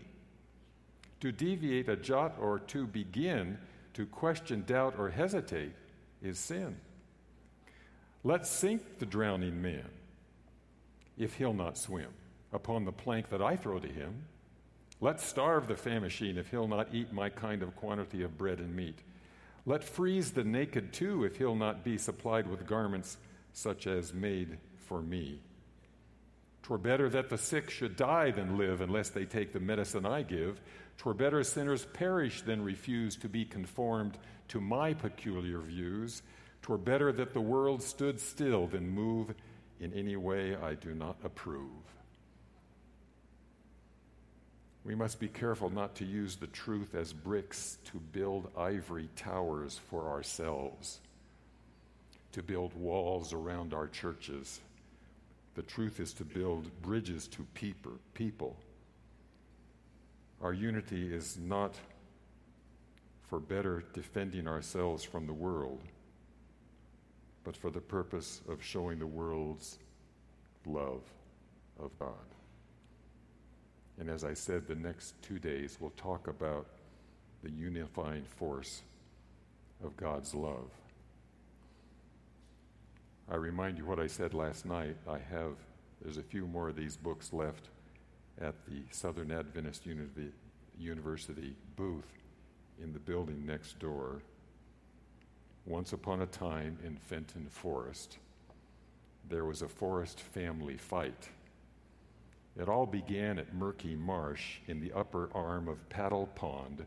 To 1.21 1.33
deviate 1.33 1.89
a 1.89 1.97
jot 1.97 2.37
or 2.39 2.59
to 2.61 2.87
begin 2.87 3.59
to 3.95 4.07
question, 4.07 4.65
doubt, 4.67 4.95
or 4.99 5.11
hesitate 5.11 5.73
is 6.23 6.39
sin. 6.39 6.77
Let's 8.23 8.51
sink 8.51 8.99
the 8.99 9.07
drowning 9.07 9.61
man 9.61 9.89
if 11.17 11.35
he'll 11.35 11.55
not 11.55 11.79
swim 11.79 12.09
upon 12.53 12.85
the 12.85 12.93
plank 12.93 13.31
that 13.31 13.43
I 13.43 13.57
throw 13.57 13.79
to 13.79 13.89
him. 13.89 14.27
Let's 15.01 15.25
starve 15.25 15.69
the 15.69 15.77
famishing 15.77 16.37
if 16.37 16.51
he'll 16.51 16.69
not 16.69 16.89
eat 16.93 17.13
my 17.13 17.29
kind 17.29 17.63
of 17.63 17.77
quantity 17.77 18.23
of 18.23 18.39
bread 18.39 18.59
and 18.61 18.75
meat. 18.75 18.99
Let 19.67 19.85
freeze 19.85 20.33
the 20.33 20.45
naked 20.45 20.93
too 20.93 21.25
if 21.25 21.37
he'll 21.37 21.57
not 21.57 21.85
be 21.85 21.99
supplied 21.99 22.49
with 22.49 22.67
garments 22.67 23.17
such 23.53 23.87
as 23.87 24.15
made 24.15 24.59
for 24.77 25.01
me. 25.01 25.41
Twere 26.65 26.79
better 26.79 27.11
that 27.11 27.29
the 27.29 27.37
sick 27.37 27.69
should 27.69 27.95
die 27.95 28.31
than 28.31 28.57
live 28.57 28.81
unless 28.81 29.11
they 29.11 29.27
take 29.27 29.53
the 29.53 29.61
medicine 29.61 30.07
I 30.07 30.23
give. 30.23 30.61
Twere 30.97 31.13
better 31.15 31.45
sinners 31.45 31.87
perish 31.93 32.41
than 32.41 32.65
refuse 32.65 33.17
to 33.17 33.29
be 33.29 33.45
conformed 33.45 34.17
to 34.49 34.63
my 34.63 34.95
peculiar 34.95 35.59
views. 35.59 36.23
Twere 36.63 36.79
better 36.79 37.13
that 37.13 37.35
the 37.35 37.41
world 37.41 37.83
stood 37.83 38.19
still 38.19 38.67
than 38.67 38.89
move 38.89 39.35
in 39.79 39.93
any 39.93 40.17
way 40.17 40.57
I 40.57 40.73
do 40.73 40.95
not 40.95 41.17
approve. 41.23 41.69
We 44.85 44.95
must 44.95 45.21
be 45.21 45.29
careful 45.29 45.69
not 45.69 45.97
to 45.97 46.07
use 46.07 46.37
the 46.37 46.47
truth 46.47 46.95
as 46.95 47.13
bricks 47.13 47.77
to 47.93 47.99
build 47.99 48.51
ivory 48.57 49.11
towers 49.17 49.79
for 49.91 50.09
ourselves 50.09 51.01
to 52.33 52.43
build 52.43 52.75
walls 52.75 53.33
around 53.33 53.73
our 53.73 53.87
churches. 53.87 54.61
The 55.55 55.63
truth 55.63 56.01
is 56.01 56.13
to 56.15 56.25
build 56.25 56.71
bridges 56.83 57.29
to 57.29 57.47
people. 58.15 58.57
Our 60.43 60.53
unity 60.53 61.15
is 61.15 61.39
not 61.39 61.75
for 63.29 63.39
better 63.39 63.85
defending 63.93 64.49
ourselves 64.49 65.05
from 65.05 65.27
the 65.27 65.33
world, 65.33 65.83
but 67.45 67.57
for 67.57 67.71
the 67.71 67.81
purpose 67.81 68.43
of 68.49 68.63
showing 68.63 68.99
the 68.99 69.07
world's 69.07 69.79
love 70.67 71.03
of 71.81 71.97
God. 71.99 72.15
And 73.99 74.11
as 74.11 74.25
I 74.25 74.35
said, 74.35 74.67
the 74.67 74.75
next 74.75 75.21
two 75.23 75.39
days 75.39 75.79
we'll 75.81 75.91
talk 75.91 76.27
about 76.27 76.67
the 77.43 77.51
unifying 77.51 78.25
force 78.25 78.83
of 79.85 79.97
God's 79.97 80.35
love. 80.35 80.71
I 83.31 83.37
remind 83.37 83.79
you 83.79 83.87
what 83.87 83.99
I 83.99 84.07
said 84.07 84.35
last 84.35 84.67
night. 84.67 84.97
I 85.09 85.19
have, 85.19 85.55
there's 86.03 86.19
a 86.19 86.23
few 86.23 86.47
more 86.47 86.69
of 86.69 86.77
these 86.77 86.97
books 86.97 87.33
left 87.33 87.71
at 88.39 88.55
the 88.67 88.83
Southern 88.91 89.33
Adventist 89.33 89.87
Uni- 89.87 90.33
University 90.79 91.57
booth 91.77 92.13
in 92.83 92.93
the 92.93 92.99
building 92.99 93.47
next 93.47 93.79
door. 93.79 94.21
Once 95.65 95.95
upon 95.95 96.21
a 96.21 96.27
time 96.27 96.79
in 96.85 96.97
Fenton 96.97 97.47
Forest, 97.49 98.19
there 99.31 99.47
was 99.47 99.63
a 99.63 99.69
forest 99.69 100.21
family 100.21 100.77
fight. 100.77 101.31
It 102.61 102.69
all 102.69 102.85
began 102.85 103.39
at 103.39 103.55
Murky 103.55 103.95
Marsh 103.95 104.59
in 104.67 104.81
the 104.81 104.93
upper 104.93 105.31
arm 105.35 105.67
of 105.67 105.89
Paddle 105.89 106.29
Pond, 106.35 106.85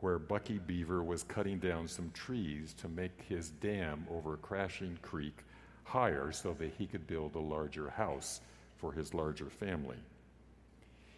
where 0.00 0.18
Bucky 0.18 0.58
Beaver 0.58 1.02
was 1.02 1.22
cutting 1.22 1.58
down 1.58 1.88
some 1.88 2.10
trees 2.12 2.74
to 2.74 2.88
make 2.88 3.24
his 3.26 3.48
dam 3.48 4.06
over 4.10 4.36
Crashing 4.36 4.98
Creek 5.00 5.42
higher 5.84 6.32
so 6.32 6.52
that 6.54 6.72
he 6.78 6.86
could 6.86 7.06
build 7.06 7.34
a 7.34 7.40
larger 7.40 7.90
house 7.90 8.40
for 8.76 8.92
his 8.92 9.14
larger 9.14 9.50
family. 9.50 9.98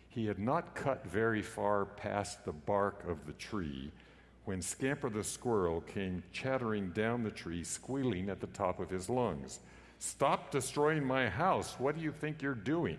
He 0.08 0.26
had 0.26 0.38
not 0.38 0.74
cut 0.74 1.06
very 1.06 1.42
far 1.42 1.84
past 1.84 2.44
the 2.44 2.52
bark 2.52 3.04
of 3.08 3.26
the 3.26 3.32
tree 3.32 3.90
when 4.44 4.60
Scamper 4.60 5.08
the 5.08 5.24
squirrel 5.24 5.80
came 5.80 6.22
chattering 6.32 6.90
down 6.90 7.22
the 7.22 7.30
tree, 7.30 7.62
squealing 7.62 8.28
at 8.28 8.40
the 8.40 8.48
top 8.48 8.80
of 8.80 8.90
his 8.90 9.08
lungs. 9.08 9.60
Stop 9.98 10.50
destroying 10.50 11.04
my 11.04 11.28
house. 11.28 11.76
What 11.78 11.96
do 11.96 12.02
you 12.02 12.10
think 12.10 12.42
you're 12.42 12.54
doing? 12.54 12.98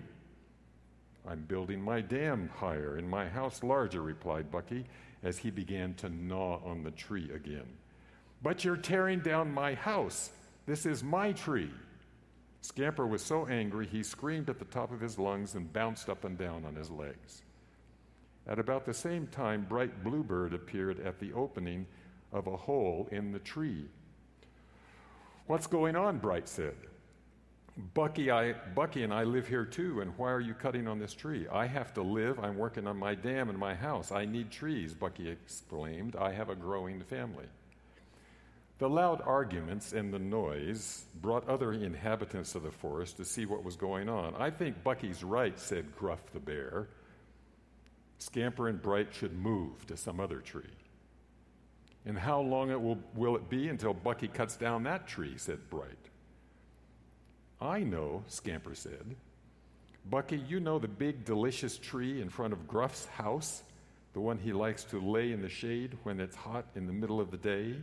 I'm 1.28 1.42
building 1.42 1.82
my 1.82 2.02
dam 2.02 2.50
higher 2.56 2.96
and 2.98 3.10
my 3.10 3.28
house 3.28 3.62
larger, 3.62 4.02
replied 4.02 4.52
Bucky 4.52 4.86
as 5.22 5.38
he 5.38 5.52
began 5.52 5.94
to 5.96 6.10
gnaw 6.10 6.60
on 6.66 6.84
the 6.84 6.92
tree 6.92 7.30
again. 7.34 7.68
But 8.42 8.64
you're 8.66 8.78
tearing 8.78 9.20
down 9.20 9.54
my 9.54 9.74
house. 9.74 10.32
This 10.66 10.86
is 10.86 11.04
my 11.04 11.34
tree. 11.34 11.72
Scamper 12.62 13.06
was 13.06 13.22
so 13.22 13.46
angry 13.48 13.86
he 13.86 14.04
screamed 14.04 14.50
at 14.50 14.60
the 14.60 14.66
top 14.66 14.92
of 14.92 15.02
his 15.02 15.20
lungs 15.20 15.56
and 15.56 15.72
bounced 15.74 16.10
up 16.10 16.24
and 16.24 16.38
down 16.38 16.64
on 16.64 16.76
his 16.76 16.90
legs. 16.90 17.44
At 18.48 18.60
about 18.60 18.86
the 18.86 18.94
same 18.94 19.28
time, 19.28 19.66
Bright 19.68 20.04
Bluebird 20.04 20.54
appeared 20.54 21.00
at 21.02 21.20
the 21.20 21.34
opening 21.34 21.86
of 22.32 22.48
a 22.48 22.56
hole 22.56 23.08
in 23.12 23.32
the 23.32 23.40
tree. 23.40 23.86
What's 25.48 25.68
going 25.68 25.98
on? 25.98 26.20
Bright 26.20 26.48
said. 26.48 26.76
Bucky, 27.94 28.32
I, 28.32 28.54
Bucky 28.54 29.04
and 29.04 29.14
I 29.14 29.24
live 29.24 29.48
here 29.48 29.66
too, 29.66 30.00
and 30.02 30.18
why 30.18 30.32
are 30.32 30.40
you 30.40 30.54
cutting 30.54 30.88
on 30.88 31.00
this 31.00 31.14
tree? 31.14 31.48
I 31.52 31.66
have 31.66 31.94
to 31.96 32.02
live. 32.02 32.40
I'm 32.40 32.58
working 32.58 32.88
on 32.88 32.98
my 32.98 33.16
dam 33.16 33.50
and 33.50 33.58
my 33.58 33.74
house. 33.74 34.12
I 34.12 34.26
need 34.26 34.52
trees, 34.52 34.94
Bucky 34.94 35.28
exclaimed. 35.28 36.16
I 36.16 36.32
have 36.32 36.50
a 36.50 36.56
growing 36.56 37.02
family. 37.02 37.48
The 38.84 38.90
loud 38.90 39.22
arguments 39.26 39.94
and 39.94 40.14
the 40.14 40.20
noise 40.20 41.06
brought 41.22 41.48
other 41.48 41.72
inhabitants 41.72 42.54
of 42.54 42.64
the 42.64 42.72
forest 42.72 43.16
to 43.16 43.24
see 43.24 43.46
what 43.46 43.64
was 43.64 43.78
going 43.78 44.10
on. 44.10 44.36
I 44.38 44.50
think 44.50 44.84
Bucky's 44.84 45.24
right, 45.24 45.58
said 45.58 45.96
Gruff 45.96 46.20
the 46.34 46.42
bear. 46.42 46.90
Scamper 48.18 48.68
and 48.68 48.82
Bright 48.82 49.14
should 49.14 49.38
move 49.38 49.88
to 49.88 49.96
some 49.96 50.20
other 50.20 50.40
tree. 50.40 50.76
And 52.06 52.20
how 52.20 52.42
long 52.42 52.72
it 52.72 52.82
will, 52.82 52.98
will 53.16 53.38
it 53.38 53.50
be 53.50 53.70
until 53.70 53.94
Bucky 53.94 54.28
cuts 54.28 54.58
down 54.58 54.84
that 54.84 55.08
tree? 55.08 55.36
said 55.38 55.70
Bright. 55.70 56.10
I 57.62 57.84
know, 57.84 58.24
Scamper 58.28 58.76
said. 58.76 59.16
Bucky, 60.10 60.40
you 60.40 60.60
know 60.60 60.78
the 60.78 60.90
big, 60.90 61.24
delicious 61.24 61.78
tree 61.78 62.22
in 62.22 62.28
front 62.28 62.52
of 62.52 62.68
Gruff's 62.68 63.06
house? 63.06 63.64
The 64.12 64.20
one 64.20 64.40
he 64.40 64.52
likes 64.52 64.84
to 64.84 65.00
lay 65.00 65.32
in 65.32 65.42
the 65.42 65.48
shade 65.48 65.98
when 66.04 66.20
it's 66.20 66.36
hot 66.36 66.66
in 66.76 66.86
the 66.86 66.92
middle 66.92 67.22
of 67.22 67.32
the 67.32 67.38
day? 67.38 67.78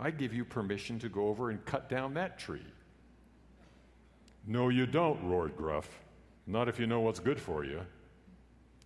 I 0.00 0.10
give 0.10 0.32
you 0.32 0.44
permission 0.44 0.98
to 1.00 1.08
go 1.08 1.28
over 1.28 1.50
and 1.50 1.64
cut 1.64 1.88
down 1.88 2.14
that 2.14 2.38
tree. 2.38 2.66
No, 4.46 4.68
you 4.68 4.86
don't, 4.86 5.22
roared 5.28 5.56
Gruff. 5.56 5.88
Not 6.46 6.68
if 6.68 6.80
you 6.80 6.86
know 6.86 7.00
what's 7.00 7.20
good 7.20 7.38
for 7.38 7.64
you. 7.64 7.82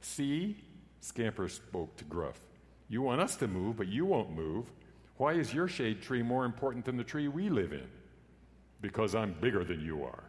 See? 0.00 0.56
Scamper 1.00 1.48
spoke 1.48 1.96
to 1.96 2.04
Gruff. 2.04 2.40
You 2.88 3.02
want 3.02 3.20
us 3.20 3.36
to 3.36 3.46
move, 3.46 3.76
but 3.76 3.88
you 3.88 4.04
won't 4.04 4.34
move. 4.34 4.70
Why 5.16 5.34
is 5.34 5.54
your 5.54 5.68
shade 5.68 6.02
tree 6.02 6.22
more 6.22 6.44
important 6.44 6.84
than 6.84 6.96
the 6.96 7.04
tree 7.04 7.28
we 7.28 7.48
live 7.48 7.72
in? 7.72 7.86
because 8.84 9.14
I'm 9.14 9.32
bigger 9.40 9.64
than 9.64 9.80
you 9.80 10.04
are. 10.04 10.24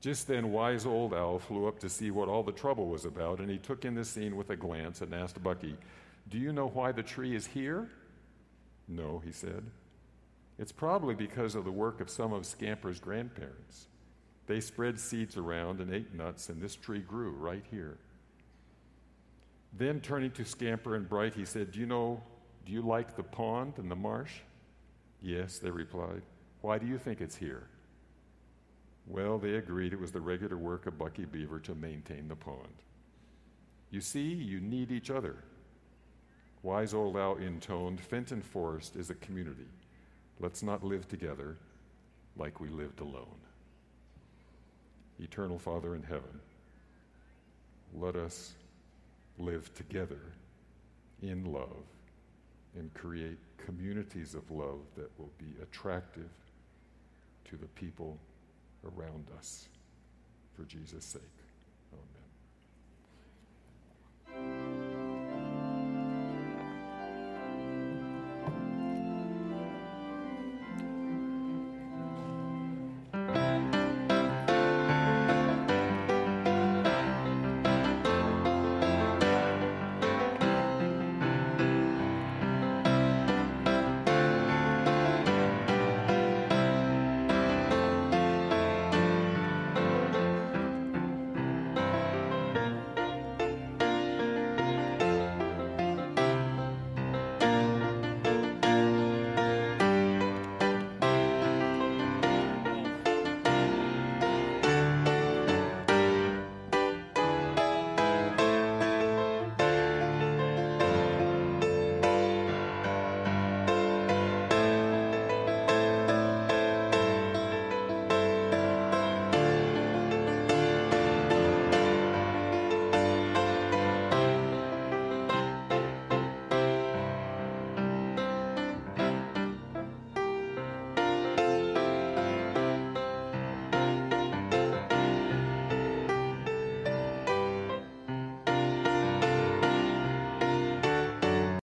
Just 0.00 0.26
then, 0.26 0.52
Wise 0.52 0.86
Old 0.86 1.12
Owl 1.12 1.38
flew 1.38 1.68
up 1.68 1.78
to 1.80 1.88
see 1.90 2.10
what 2.10 2.28
all 2.28 2.42
the 2.42 2.50
trouble 2.50 2.88
was 2.88 3.04
about, 3.04 3.40
and 3.40 3.50
he 3.50 3.58
took 3.58 3.84
in 3.84 3.94
the 3.94 4.06
scene 4.06 4.36
with 4.36 4.48
a 4.48 4.56
glance 4.56 5.02
and 5.02 5.12
asked 5.12 5.42
Bucky, 5.42 5.76
Do 6.30 6.38
you 6.38 6.50
know 6.50 6.68
why 6.68 6.92
the 6.92 7.02
tree 7.02 7.36
is 7.36 7.46
here? 7.46 7.90
No, 8.88 9.22
he 9.24 9.32
said. 9.32 9.64
It's 10.58 10.72
probably 10.72 11.14
because 11.14 11.54
of 11.54 11.64
the 11.64 11.72
work 11.72 12.00
of 12.00 12.10
some 12.10 12.32
of 12.32 12.44
Scamper's 12.44 13.00
grandparents. 13.00 13.86
They 14.46 14.60
spread 14.60 15.00
seeds 15.00 15.36
around 15.36 15.80
and 15.80 15.92
ate 15.92 16.14
nuts, 16.14 16.48
and 16.48 16.60
this 16.60 16.76
tree 16.76 17.00
grew 17.00 17.30
right 17.30 17.64
here. 17.70 17.98
Then, 19.76 20.00
turning 20.00 20.30
to 20.32 20.44
Scamper 20.44 20.94
and 20.94 21.08
Bright, 21.08 21.34
he 21.34 21.44
said, 21.44 21.72
Do 21.72 21.80
you 21.80 21.86
know, 21.86 22.22
do 22.64 22.72
you 22.72 22.82
like 22.82 23.16
the 23.16 23.22
pond 23.22 23.74
and 23.78 23.90
the 23.90 23.96
marsh? 23.96 24.32
Yes, 25.20 25.58
they 25.58 25.70
replied. 25.70 26.22
Why 26.60 26.78
do 26.78 26.86
you 26.86 26.98
think 26.98 27.20
it's 27.20 27.36
here? 27.36 27.66
Well, 29.06 29.38
they 29.38 29.54
agreed 29.54 29.92
it 29.92 30.00
was 30.00 30.12
the 30.12 30.20
regular 30.20 30.56
work 30.56 30.86
of 30.86 30.98
Bucky 30.98 31.24
Beaver 31.24 31.58
to 31.60 31.74
maintain 31.74 32.28
the 32.28 32.36
pond. 32.36 32.82
You 33.90 34.00
see, 34.00 34.32
you 34.32 34.60
need 34.60 34.90
each 34.90 35.10
other. 35.10 35.36
Wise 36.64 36.94
old 36.94 37.14
owl 37.14 37.36
intoned, 37.36 38.00
Fenton 38.00 38.40
Forest 38.40 38.96
is 38.96 39.10
a 39.10 39.14
community. 39.16 39.68
Let's 40.40 40.62
not 40.62 40.82
live 40.82 41.06
together 41.06 41.58
like 42.38 42.58
we 42.58 42.70
lived 42.70 43.00
alone. 43.00 43.36
Eternal 45.20 45.58
Father 45.58 45.94
in 45.94 46.02
heaven, 46.02 46.40
let 47.94 48.16
us 48.16 48.54
live 49.38 49.72
together 49.74 50.20
in 51.22 51.52
love 51.52 51.84
and 52.76 52.92
create 52.94 53.38
communities 53.58 54.34
of 54.34 54.50
love 54.50 54.80
that 54.96 55.10
will 55.18 55.30
be 55.38 55.54
attractive 55.62 56.30
to 57.44 57.56
the 57.56 57.68
people 57.68 58.16
around 58.96 59.26
us. 59.38 59.68
For 60.56 60.62
Jesus' 60.62 61.04
sake. 61.04 61.22
Amen. 64.32 64.63